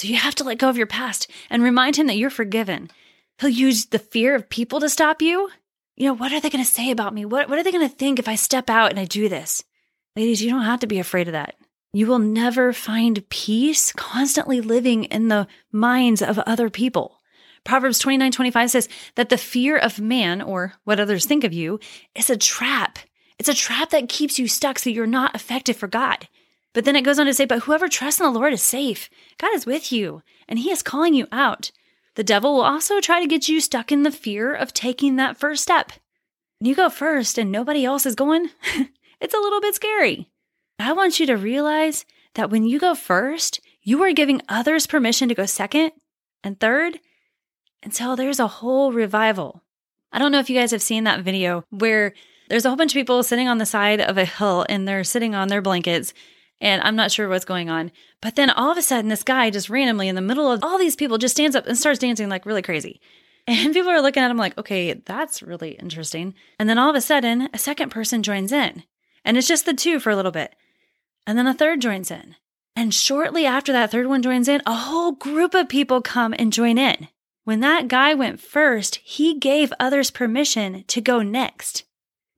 So 0.01 0.09
you 0.09 0.17
have 0.17 0.35
to 0.37 0.45
let 0.45 0.57
go 0.57 0.71
of 0.71 0.79
your 0.79 0.87
past 0.87 1.31
and 1.51 1.63
remind 1.63 1.97
him 1.97 2.07
that 2.07 2.17
you're 2.17 2.31
forgiven. 2.31 2.91
He'll 3.39 3.51
use 3.51 3.87
the 3.87 3.99
fear 3.99 4.35
of 4.35 4.49
people 4.49 4.81
to 4.81 4.89
stop 4.89 5.21
you. 5.21 5.51
You 5.95 6.07
know, 6.07 6.15
what 6.15 6.33
are 6.33 6.41
they 6.41 6.49
going 6.49 6.65
to 6.65 6.71
say 6.71 6.91
about 6.91 7.13
me? 7.13 7.27
What, 7.27 7.51
what 7.51 7.59
are 7.59 7.63
they 7.63 7.71
going 7.71 7.87
to 7.87 7.95
think 7.95 8.19
if 8.19 8.27
I 8.27 8.35
step 8.37 8.71
out 8.71 8.89
and 8.89 8.99
I 8.99 9.05
do 9.05 9.29
this? 9.29 9.63
Ladies, 10.17 10.43
you 10.43 10.49
don't 10.49 10.63
have 10.63 10.81
to 10.81 10.87
be 10.87 11.01
afraid 11.01 11.29
of 11.29 11.33
that. 11.33 11.55
You 11.93 12.07
will 12.07 12.19
never 12.19 12.73
find 12.73 13.29
peace 13.29 13.93
constantly 13.93 14.63
living 14.63 15.05
in 15.05 15.29
the 15.29 15.47
minds 15.71 16.23
of 16.23 16.39
other 16.39 16.71
people. 16.71 17.21
Proverbs 17.65 17.99
29 17.99 18.33
25 18.33 18.71
says 18.71 18.89
that 19.17 19.29
the 19.29 19.37
fear 19.37 19.77
of 19.77 20.01
man, 20.01 20.41
or 20.41 20.73
what 20.85 20.99
others 20.99 21.27
think 21.27 21.45
of 21.45 21.53
you, 21.53 21.79
is 22.15 22.31
a 22.31 22.39
trap. 22.39 22.99
It's 23.39 23.51
a 23.51 23.55
trap 23.55 23.91
that 23.91 24.09
keeps 24.09 24.39
you 24.39 24.49
stuck 24.49 24.79
so 24.79 24.89
you're 24.89 25.07
not 25.07 25.35
effective 25.35 25.77
for 25.77 25.89
God. 25.89 26.27
But 26.73 26.85
then 26.85 26.97
it 26.97 27.03
goes 27.03 27.19
on 27.19 27.27
to 27.27 27.35
say, 27.35 27.45
But 27.45 27.61
whoever 27.61 27.89
trusts 27.89 28.21
in 28.21 28.25
the 28.25 28.39
Lord 28.39 28.53
is 28.53 28.63
safe. 28.63 29.11
God 29.39 29.55
is 29.55 29.67
with 29.67 29.91
you, 29.91 30.23
and 30.49 30.59
He 30.59 30.71
is 30.71 30.83
calling 30.83 31.15
you 31.15 31.27
out. 31.33 31.73
The 32.15 32.25
devil 32.25 32.55
will 32.55 32.63
also 32.63 33.01
try 33.01 33.21
to 33.21 33.27
get 33.27 33.49
you 33.49 33.61
stuck 33.61 33.91
in 33.93 34.03
the 34.03 34.11
fear 34.11 34.55
of 34.55 34.73
taking 34.73 35.17
that 35.17 35.39
first 35.39 35.63
step. 35.63 35.93
You 36.61 36.75
go 36.75 36.91
first 36.91 37.39
and 37.39 37.51
nobody 37.51 37.85
else 37.85 38.05
is 38.05 38.15
going, 38.15 38.51
it's 39.21 39.35
a 39.35 39.39
little 39.39 39.61
bit 39.61 39.75
scary. 39.75 40.29
I 40.79 40.93
want 40.93 41.21
you 41.21 41.27
to 41.27 41.37
realize 41.37 42.05
that 42.35 42.51
when 42.51 42.65
you 42.65 42.79
go 42.79 42.95
first, 42.95 43.61
you 43.83 44.03
are 44.03 44.13
giving 44.13 44.43
others 44.49 44.87
permission 44.87 45.29
to 45.29 45.35
go 45.35 45.47
second 45.47 45.93
and 46.45 46.59
third 46.59 47.01
until 47.83 48.17
there's 48.17 48.41
a 48.41 48.47
whole 48.47 48.93
revival. 48.93 49.63
I 50.13 50.19
don't 50.19 50.33
know 50.33 50.39
if 50.39 50.51
you 50.51 50.59
guys 50.59 50.71
have 50.73 50.83
seen 50.83 51.05
that 51.05 51.23
video 51.23 51.65
where 51.71 52.13
there's 52.49 52.65
a 52.65 52.69
whole 52.69 52.77
bunch 52.77 52.93
of 52.93 52.99
people 52.99 53.23
sitting 53.23 53.49
on 53.49 53.59
the 53.59 53.67
side 53.67 54.01
of 54.01 54.19
a 54.19 54.25
hill 54.25 54.67
and 54.69 54.87
they're 54.87 55.05
sitting 55.05 55.35
on 55.35 55.49
their 55.49 55.63
blankets 55.63 56.13
and 56.61 56.83
I'm 56.83 56.97
not 56.97 57.11
sure 57.11 57.29
what's 57.29 57.45
going 57.45 57.71
on. 57.71 57.91
But 58.21 58.37
then 58.37 58.51
all 58.51 58.71
of 58.71 58.79
a 58.79 58.83
sudden, 58.83 59.09
this 59.09 59.23
guy 59.23 59.51
just 59.51 59.71
randomly 59.71 60.09
in 60.09 60.15
the 60.15 60.21
middle 60.21 60.51
of 60.51 60.63
all 60.63 60.79
these 60.79 60.97
people 60.97 61.19
just 61.19 61.35
stands 61.35 61.57
up 61.57 61.67
and 61.67 61.79
starts 61.79 61.99
dancing 61.99 62.29
like 62.29 62.47
really 62.47 62.63
crazy. 62.63 63.01
And 63.47 63.73
people 63.73 63.91
are 63.91 64.03
looking 64.03 64.23
at 64.23 64.31
him 64.31 64.37
like, 64.37 64.57
okay, 64.59 64.93
that's 64.93 65.43
really 65.43 65.71
interesting. 65.71 66.35
And 66.59 66.69
then 66.69 66.79
all 66.79 66.91
of 66.91 66.95
a 66.95 67.01
sudden, 67.01 67.49
a 67.55 67.59
second 67.59 67.91
person 67.91 68.23
joins 68.23 68.53
in. 68.53 68.85
And 69.25 69.37
it's 69.37 69.49
just 69.49 69.65
the 69.65 69.75
two 69.75 69.99
for 69.99 70.11
a 70.11 70.15
little 70.15 70.31
bit. 70.31 70.55
And 71.27 71.37
then 71.37 71.47
a 71.47 71.55
third 71.55 71.81
joins 71.81 72.11
in. 72.11 72.37
And 72.77 72.95
shortly 72.95 73.47
after 73.47 73.73
that 73.73 73.91
third 73.91 74.07
one 74.07 74.23
joins 74.23 74.47
in, 74.47 74.63
a 74.67 74.75
whole 74.75 75.13
group 75.13 75.55
of 75.55 75.71
people 75.71 76.03
come 76.03 76.35
and 76.39 76.53
join 76.53 76.79
in. 76.79 77.09
When 77.45 77.61
that 77.61 77.89
guy 77.89 78.15
went 78.15 78.41
first, 78.41 78.97
he 78.97 79.39
gave 79.39 79.73
others 79.81 80.11
permission 80.11 80.85
to 80.89 81.01
go 81.01 81.23
next. 81.23 81.85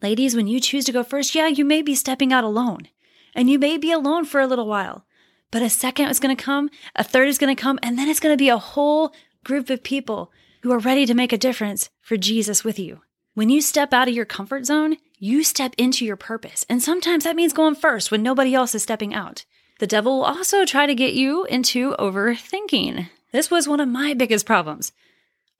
Ladies, 0.00 0.34
when 0.34 0.46
you 0.46 0.60
choose 0.60 0.84
to 0.86 0.92
go 0.92 1.02
first, 1.02 1.34
yeah, 1.34 1.48
you 1.48 1.64
may 1.64 1.82
be 1.82 1.94
stepping 1.94 2.32
out 2.32 2.44
alone. 2.44 2.88
And 3.34 3.48
you 3.48 3.58
may 3.58 3.78
be 3.78 3.92
alone 3.92 4.24
for 4.24 4.40
a 4.40 4.46
little 4.46 4.66
while. 4.66 5.06
But 5.50 5.62
a 5.62 5.70
second 5.70 6.08
is 6.08 6.20
going 6.20 6.34
to 6.34 6.42
come, 6.42 6.70
a 6.96 7.04
third 7.04 7.28
is 7.28 7.38
going 7.38 7.54
to 7.54 7.60
come, 7.60 7.78
and 7.82 7.98
then 7.98 8.08
it's 8.08 8.20
going 8.20 8.32
to 8.32 8.42
be 8.42 8.48
a 8.48 8.58
whole 8.58 9.12
group 9.44 9.68
of 9.70 9.82
people 9.82 10.32
who 10.62 10.72
are 10.72 10.78
ready 10.78 11.04
to 11.06 11.14
make 11.14 11.32
a 11.32 11.38
difference 11.38 11.90
for 12.00 12.16
Jesus 12.16 12.64
with 12.64 12.78
you. 12.78 13.00
When 13.34 13.50
you 13.50 13.60
step 13.60 13.92
out 13.92 14.08
of 14.08 14.14
your 14.14 14.24
comfort 14.24 14.66
zone, 14.66 14.96
you 15.18 15.44
step 15.44 15.74
into 15.78 16.04
your 16.04 16.16
purpose. 16.16 16.66
And 16.68 16.82
sometimes 16.82 17.24
that 17.24 17.36
means 17.36 17.52
going 17.52 17.74
first 17.74 18.10
when 18.10 18.22
nobody 18.22 18.54
else 18.54 18.74
is 18.74 18.82
stepping 18.82 19.14
out. 19.14 19.44
The 19.78 19.86
devil 19.86 20.18
will 20.18 20.24
also 20.24 20.64
try 20.64 20.86
to 20.86 20.94
get 20.94 21.14
you 21.14 21.44
into 21.44 21.92
overthinking. 21.98 23.08
This 23.32 23.50
was 23.50 23.66
one 23.66 23.80
of 23.80 23.88
my 23.88 24.14
biggest 24.14 24.46
problems. 24.46 24.92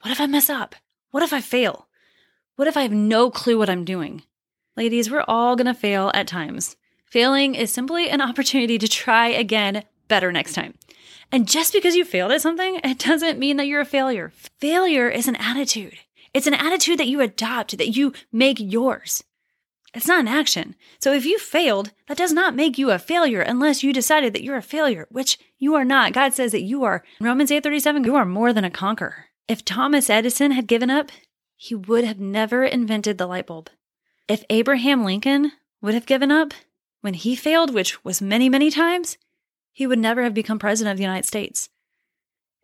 What 0.03 0.11
if 0.11 0.21
I 0.21 0.27
mess 0.27 0.51
up? 0.51 0.75
What 1.11 1.23
if 1.23 1.33
I 1.33 1.41
fail? 1.41 1.89
What 2.57 2.69
if 2.69 2.77
I 2.77 2.83
have 2.83 2.93
no 2.93 3.31
clue 3.31 3.59
what 3.59 3.71
I'm 3.71 3.85
doing? 3.85 4.23
Ladies, 4.77 5.11
we're 5.11 5.25
all 5.27 5.57
going 5.57 5.67
to 5.67 5.75
fail 5.75 6.11
at 6.15 6.29
times. 6.29 6.77
Failing 7.13 7.55
is 7.55 7.71
simply 7.71 8.09
an 8.09 8.23
opportunity 8.23 8.79
to 8.79 8.89
try 8.89 9.29
again 9.29 9.85
better 10.09 10.33
next 10.33 10.55
time. 10.55 10.73
And 11.31 11.47
just 11.47 11.75
because 11.75 11.95
you 11.95 12.07
failed 12.07 12.33
at 12.33 12.41
something, 12.41 12.81
it 12.83 12.99
doesn't 12.99 13.39
mean 13.39 13.59
that 13.59 13.67
you're 13.67 13.83
a 13.83 13.85
failure. 13.85 14.33
Failure 14.61 15.11
is 15.11 15.29
an 15.29 15.37
attitude. 15.37 15.99
It's 16.33 16.47
an 16.47 16.55
attitude 16.55 16.99
that 16.99 17.09
you 17.09 17.21
adopt, 17.21 17.77
that 17.77 17.95
you 17.95 18.15
make 18.33 18.57
yours. 18.59 19.23
It's 19.93 20.07
not 20.07 20.21
an 20.21 20.29
action. 20.29 20.75
So 21.01 21.13
if 21.13 21.27
you 21.27 21.39
failed, 21.39 21.93
that 22.09 22.17
does 22.17 22.33
not 22.33 22.57
make 22.57 22.79
you 22.79 22.91
a 22.91 22.99
failure 22.99 23.43
unless 23.43 23.83
you 23.83 23.93
decided 23.93 24.33
that 24.33 24.43
you're 24.43 24.57
a 24.57 24.63
failure, 24.63 25.07
which 25.11 25.39
you 25.59 25.75
are 25.75 25.85
not. 25.85 26.15
God 26.15 26.33
says 26.33 26.53
that 26.53 26.63
you 26.63 26.83
are. 26.83 27.05
In 27.21 27.27
Romans 27.27 27.51
8:37, 27.51 28.07
you 28.07 28.17
are 28.17 28.25
more 28.25 28.55
than 28.55 28.65
a 28.65 28.71
conqueror. 28.71 29.27
If 29.49 29.67
Thomas 29.67 30.09
Edison 30.09 30.53
had 30.53 30.67
given 30.67 30.89
up, 30.89 31.11
he 31.57 31.75
would 31.75 32.05
have 32.05 32.21
never 32.21 32.65
invented 32.65 33.19
the 33.19 33.27
light 33.27 33.49
bulb. 33.49 33.69
If 34.29 34.45
Abraham 34.49 35.05
Lincoln 35.05 35.53
would 35.83 35.93
have 35.93 36.07
given 36.07 36.33
up 36.33 36.55
when 37.03 37.15
he 37.15 37.37
failed, 37.37 37.75
which 37.75 38.03
was 38.05 38.23
many, 38.23 38.49
many 38.49 38.71
times, 38.71 39.19
he 39.73 39.87
would 39.87 39.99
never 39.99 40.23
have 40.23 40.33
become 40.33 40.59
president 40.59 40.93
of 40.93 40.97
the 40.97 41.05
United 41.05 41.27
States. 41.27 41.69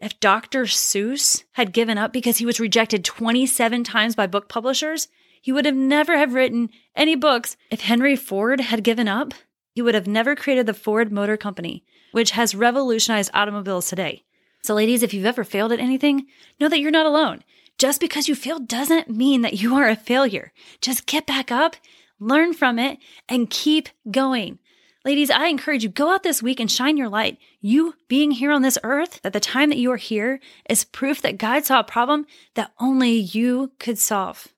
If 0.01 0.19
Dr. 0.21 0.63
Seuss 0.65 1.43
had 1.53 1.73
given 1.73 1.99
up 1.99 2.13
because 2.13 2.39
he 2.39 2.47
was 2.47 2.61
rejected 2.61 3.05
27 3.05 3.85
times 3.85 4.15
by 4.15 4.27
book 4.27 4.49
publishers, 4.49 5.09
he 5.43 5.53
would 5.53 5.65
have 5.65 5.75
never 5.75 6.17
have 6.17 6.35
written 6.35 6.71
any 6.95 7.17
books. 7.17 7.57
If 7.71 7.81
Henry 7.81 8.15
Ford 8.15 8.61
had 8.61 8.85
given 8.85 9.09
up, 9.09 9.35
he 9.75 9.83
would 9.83 9.95
have 9.95 10.07
never 10.07 10.37
created 10.37 10.67
the 10.67 10.75
Ford 10.75 11.13
Motor 11.13 11.37
Company, 11.37 11.85
which 12.13 12.33
has 12.33 12.55
revolutionized 12.55 13.31
automobiles 13.35 13.89
today. 13.89 14.23
So 14.63 14.75
ladies, 14.75 15.03
if 15.03 15.13
you've 15.13 15.27
ever 15.27 15.45
failed 15.45 15.73
at 15.73 15.81
anything, 15.81 16.27
know 16.61 16.69
that 16.69 16.81
you're 16.81 16.91
not 16.91 17.07
alone. 17.07 17.43
Just 17.79 18.01
because 18.01 18.29
you 18.29 18.35
failed 18.35 18.67
doesn't 18.67 19.09
mean 19.09 19.43
that 19.43 19.61
you 19.61 19.77
are 19.77 19.89
a 19.89 19.97
failure. 19.97 20.53
Just 20.81 21.07
get 21.07 21.27
back 21.27 21.53
up, 21.53 21.77
learn 22.21 22.53
from 22.53 22.79
it, 22.79 22.99
and 23.29 23.51
keep 23.51 23.89
going. 24.11 24.59
Ladies, 25.05 25.31
I 25.31 25.47
encourage 25.47 25.85
you 25.85 25.89
go 25.89 26.13
out 26.13 26.23
this 26.23 26.43
week 26.43 26.61
and 26.61 26.71
shine 26.71 26.97
your 26.97 27.09
light. 27.09 27.39
You 27.61 27.95
being 28.09 28.31
here 28.31 28.51
on 28.51 28.63
this 28.63 28.79
earth 28.83 29.21
at 29.25 29.33
the 29.33 29.41
time 29.41 29.71
that 29.71 29.79
you 29.79 29.91
are 29.93 29.97
here 29.97 30.41
is 30.69 30.85
proof 30.85 31.23
that 31.23 31.39
God 31.39 31.65
saw 31.65 31.81
a 31.81 31.85
problem 31.85 32.27
that 32.55 32.73
only 32.79 33.13
you 33.13 33.73
could 33.79 33.99
solve. 33.99 34.49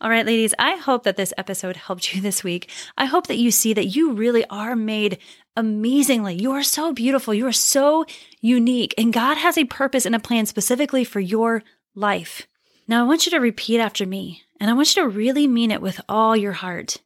All 0.00 0.10
right, 0.10 0.24
ladies, 0.24 0.54
I 0.60 0.76
hope 0.76 1.02
that 1.02 1.16
this 1.16 1.34
episode 1.36 1.76
helped 1.76 2.14
you 2.14 2.20
this 2.22 2.42
week. 2.42 2.70
I 2.96 3.04
hope 3.04 3.26
that 3.26 3.38
you 3.38 3.50
see 3.50 3.74
that 3.74 3.96
you 3.96 4.12
really 4.12 4.44
are 4.46 4.76
made 4.76 5.18
amazingly. 5.56 6.34
You 6.34 6.52
are 6.52 6.62
so 6.62 6.92
beautiful. 6.92 7.34
You 7.34 7.46
are 7.48 7.52
so 7.52 8.06
unique, 8.40 8.94
and 8.96 9.12
God 9.12 9.36
has 9.36 9.58
a 9.58 9.64
purpose 9.64 10.06
and 10.06 10.14
a 10.14 10.20
plan 10.20 10.46
specifically 10.46 11.04
for 11.04 11.20
your 11.20 11.64
life. 11.94 12.46
Now, 12.86 13.04
I 13.04 13.06
want 13.06 13.26
you 13.26 13.30
to 13.32 13.38
repeat 13.38 13.80
after 13.80 14.06
me, 14.06 14.42
and 14.60 14.70
I 14.70 14.74
want 14.74 14.94
you 14.94 15.02
to 15.02 15.08
really 15.08 15.46
mean 15.46 15.70
it 15.70 15.82
with 15.82 16.00
all 16.08 16.36
your 16.36 16.52
heart. 16.52 16.98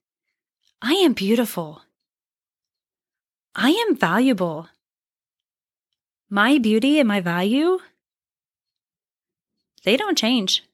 I 0.81 0.93
am 0.95 1.13
beautiful. 1.13 1.83
I 3.55 3.71
am 3.71 3.97
valuable. 3.97 4.69
My 6.31 6.59
beauty 6.59 6.99
and 6.99 7.07
my 7.07 7.21
value, 7.21 7.79
they 9.85 9.97
don't 9.97 10.17
change. 10.17 10.65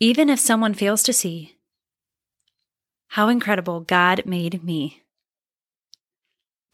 Even 0.00 0.28
if 0.28 0.40
someone 0.40 0.74
fails 0.74 1.02
to 1.04 1.12
see 1.12 1.56
how 3.08 3.28
incredible 3.28 3.80
God 3.80 4.26
made 4.26 4.62
me. 4.62 5.02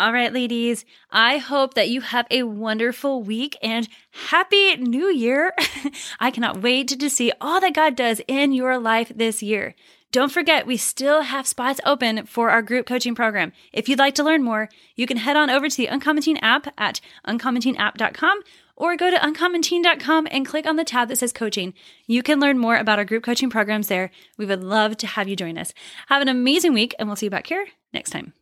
All 0.05 0.13
right, 0.13 0.35
ladies, 0.35 0.85
I 1.11 1.39
hope 1.39 1.73
that 1.73 1.89
you 1.89 2.03
have 2.03 2.27
a 2.31 2.43
wonderful 2.43 3.23
week 3.23 3.57
and 3.63 3.89
happy 4.29 4.77
new 4.77 5.07
year. 5.07 5.55
I 6.21 6.31
cannot 6.31 6.61
wait 6.61 6.89
to 6.89 7.09
see 7.09 7.33
all 7.41 7.59
that 7.63 7.73
God 7.73 7.97
does 7.97 8.21
in 8.29 8.53
your 8.53 8.79
life 8.79 9.11
this 9.17 9.43
year. 9.43 9.75
Don't 10.13 10.31
forget, 10.31 10.67
we 10.67 10.77
still 10.77 11.23
have 11.23 11.47
spots 11.47 11.81
open 11.87 12.27
for 12.27 12.51
our 12.51 12.61
group 12.61 12.85
coaching 12.87 13.15
program. 13.15 13.55
If 13.73 13.89
you'd 13.89 13.99
like 13.99 14.15
to 14.17 14.23
learn 14.23 14.43
more, 14.43 14.69
you 14.95 15.07
can 15.07 15.17
head 15.17 15.39
on 15.39 15.49
over 15.49 15.71
to 15.71 15.77
the 15.79 15.87
Uncommon 15.87 16.23
Teen 16.23 16.37
app 16.37 16.67
at 16.77 17.01
uncommonteenapp.com 17.27 18.41
or 18.77 18.97
go 18.97 19.11
to 19.11 19.17
uncommonteen.com 19.17 20.29
and 20.31 20.45
click 20.45 20.67
on 20.67 20.77
the 20.77 20.85
tab 20.85 21.09
that 21.09 21.17
says 21.17 21.33
coaching. 21.33 21.73
You 22.07 22.23
can 22.23 22.41
learn 22.41 22.59
more 22.59 22.77
about 22.77 22.99
our 22.99 23.07
group 23.07 23.25
coaching 23.25 23.49
programs 23.49 23.89
there. 23.89 24.11
We 24.37 24.45
would 24.45 24.63
love 24.63 24.99
to 24.99 25.07
have 25.07 25.29
you 25.29 25.35
join 25.35 25.57
us. 25.57 25.73
Have 26.09 26.21
an 26.21 26.29
amazing 26.29 26.75
week, 26.75 26.95
and 26.99 27.09
we'll 27.09 27.17
see 27.17 27.27
you 27.27 27.31
back 27.31 27.47
here 27.47 27.69
next 27.95 28.11
time. 28.11 28.35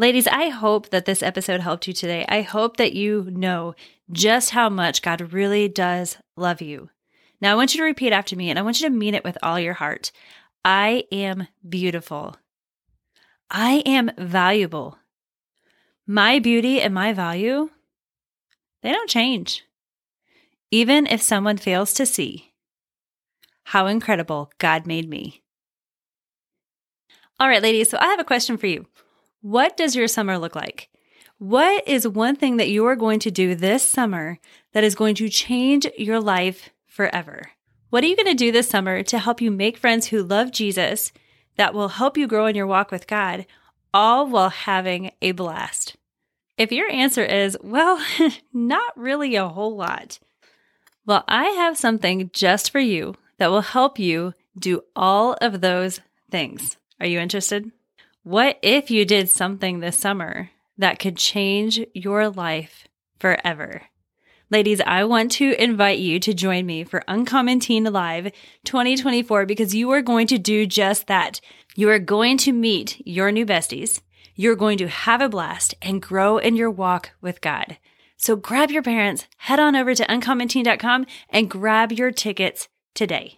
Ladies, 0.00 0.28
I 0.28 0.50
hope 0.50 0.90
that 0.90 1.06
this 1.06 1.24
episode 1.24 1.58
helped 1.60 1.88
you 1.88 1.92
today. 1.92 2.24
I 2.28 2.42
hope 2.42 2.76
that 2.76 2.92
you 2.92 3.28
know 3.32 3.74
just 4.12 4.50
how 4.50 4.68
much 4.68 5.02
God 5.02 5.32
really 5.32 5.66
does 5.66 6.18
love 6.36 6.62
you. 6.62 6.90
Now, 7.40 7.50
I 7.50 7.56
want 7.56 7.74
you 7.74 7.78
to 7.78 7.84
repeat 7.84 8.12
after 8.12 8.36
me, 8.36 8.48
and 8.48 8.60
I 8.60 8.62
want 8.62 8.80
you 8.80 8.88
to 8.88 8.94
mean 8.94 9.16
it 9.16 9.24
with 9.24 9.36
all 9.42 9.58
your 9.58 9.74
heart. 9.74 10.12
I 10.64 11.02
am 11.10 11.48
beautiful. 11.68 12.36
I 13.50 13.82
am 13.84 14.12
valuable. 14.16 14.98
My 16.06 16.38
beauty 16.38 16.80
and 16.80 16.94
my 16.94 17.12
value, 17.12 17.70
they 18.84 18.92
don't 18.92 19.10
change. 19.10 19.64
Even 20.70 21.08
if 21.08 21.20
someone 21.20 21.56
fails 21.56 21.92
to 21.94 22.06
see 22.06 22.52
how 23.64 23.86
incredible 23.86 24.52
God 24.58 24.86
made 24.86 25.08
me. 25.08 25.42
All 27.40 27.48
right, 27.48 27.62
ladies, 27.62 27.90
so 27.90 27.98
I 28.00 28.06
have 28.06 28.20
a 28.20 28.24
question 28.24 28.56
for 28.56 28.68
you. 28.68 28.86
What 29.40 29.76
does 29.76 29.94
your 29.94 30.08
summer 30.08 30.36
look 30.36 30.56
like? 30.56 30.88
What 31.38 31.86
is 31.86 32.08
one 32.08 32.34
thing 32.34 32.56
that 32.56 32.70
you 32.70 32.84
are 32.86 32.96
going 32.96 33.20
to 33.20 33.30
do 33.30 33.54
this 33.54 33.84
summer 33.84 34.40
that 34.72 34.82
is 34.82 34.96
going 34.96 35.14
to 35.16 35.28
change 35.28 35.86
your 35.96 36.18
life 36.18 36.70
forever? 36.86 37.52
What 37.90 38.02
are 38.02 38.08
you 38.08 38.16
going 38.16 38.26
to 38.26 38.34
do 38.34 38.50
this 38.50 38.68
summer 38.68 39.04
to 39.04 39.18
help 39.18 39.40
you 39.40 39.52
make 39.52 39.76
friends 39.76 40.08
who 40.08 40.24
love 40.24 40.50
Jesus 40.50 41.12
that 41.56 41.72
will 41.72 41.88
help 41.88 42.18
you 42.18 42.26
grow 42.26 42.46
in 42.46 42.56
your 42.56 42.66
walk 42.66 42.90
with 42.90 43.06
God, 43.06 43.46
all 43.94 44.26
while 44.26 44.50
having 44.50 45.12
a 45.22 45.30
blast? 45.30 45.94
If 46.56 46.72
your 46.72 46.90
answer 46.90 47.24
is, 47.24 47.56
well, 47.62 48.04
not 48.52 48.98
really 48.98 49.36
a 49.36 49.48
whole 49.48 49.76
lot, 49.76 50.18
well, 51.06 51.22
I 51.28 51.44
have 51.50 51.78
something 51.78 52.30
just 52.32 52.72
for 52.72 52.80
you 52.80 53.14
that 53.38 53.52
will 53.52 53.60
help 53.60 54.00
you 54.00 54.34
do 54.58 54.82
all 54.96 55.34
of 55.34 55.60
those 55.60 56.00
things. 56.28 56.76
Are 56.98 57.06
you 57.06 57.20
interested? 57.20 57.70
What 58.28 58.58
if 58.60 58.90
you 58.90 59.06
did 59.06 59.30
something 59.30 59.80
this 59.80 59.96
summer 59.96 60.50
that 60.76 60.98
could 60.98 61.16
change 61.16 61.80
your 61.94 62.28
life 62.28 62.86
forever? 63.18 63.84
Ladies, 64.50 64.82
I 64.82 65.04
want 65.04 65.32
to 65.32 65.54
invite 65.58 65.98
you 65.98 66.20
to 66.20 66.34
join 66.34 66.66
me 66.66 66.84
for 66.84 67.02
Uncommon 67.08 67.58
Teen 67.58 67.84
Live 67.84 68.30
2024 68.64 69.46
because 69.46 69.74
you 69.74 69.90
are 69.92 70.02
going 70.02 70.26
to 70.26 70.36
do 70.36 70.66
just 70.66 71.06
that. 71.06 71.40
You 71.74 71.88
are 71.88 71.98
going 71.98 72.36
to 72.38 72.52
meet 72.52 73.00
your 73.06 73.32
new 73.32 73.46
besties. 73.46 74.02
You're 74.34 74.56
going 74.56 74.76
to 74.76 74.88
have 74.88 75.22
a 75.22 75.30
blast 75.30 75.74
and 75.80 76.02
grow 76.02 76.36
in 76.36 76.54
your 76.54 76.70
walk 76.70 77.12
with 77.22 77.40
God. 77.40 77.78
So 78.18 78.36
grab 78.36 78.70
your 78.70 78.82
parents, 78.82 79.26
head 79.38 79.58
on 79.58 79.74
over 79.74 79.94
to 79.94 80.04
uncommonteen.com 80.04 81.06
and 81.30 81.48
grab 81.48 81.92
your 81.92 82.10
tickets 82.10 82.68
today. 82.94 83.37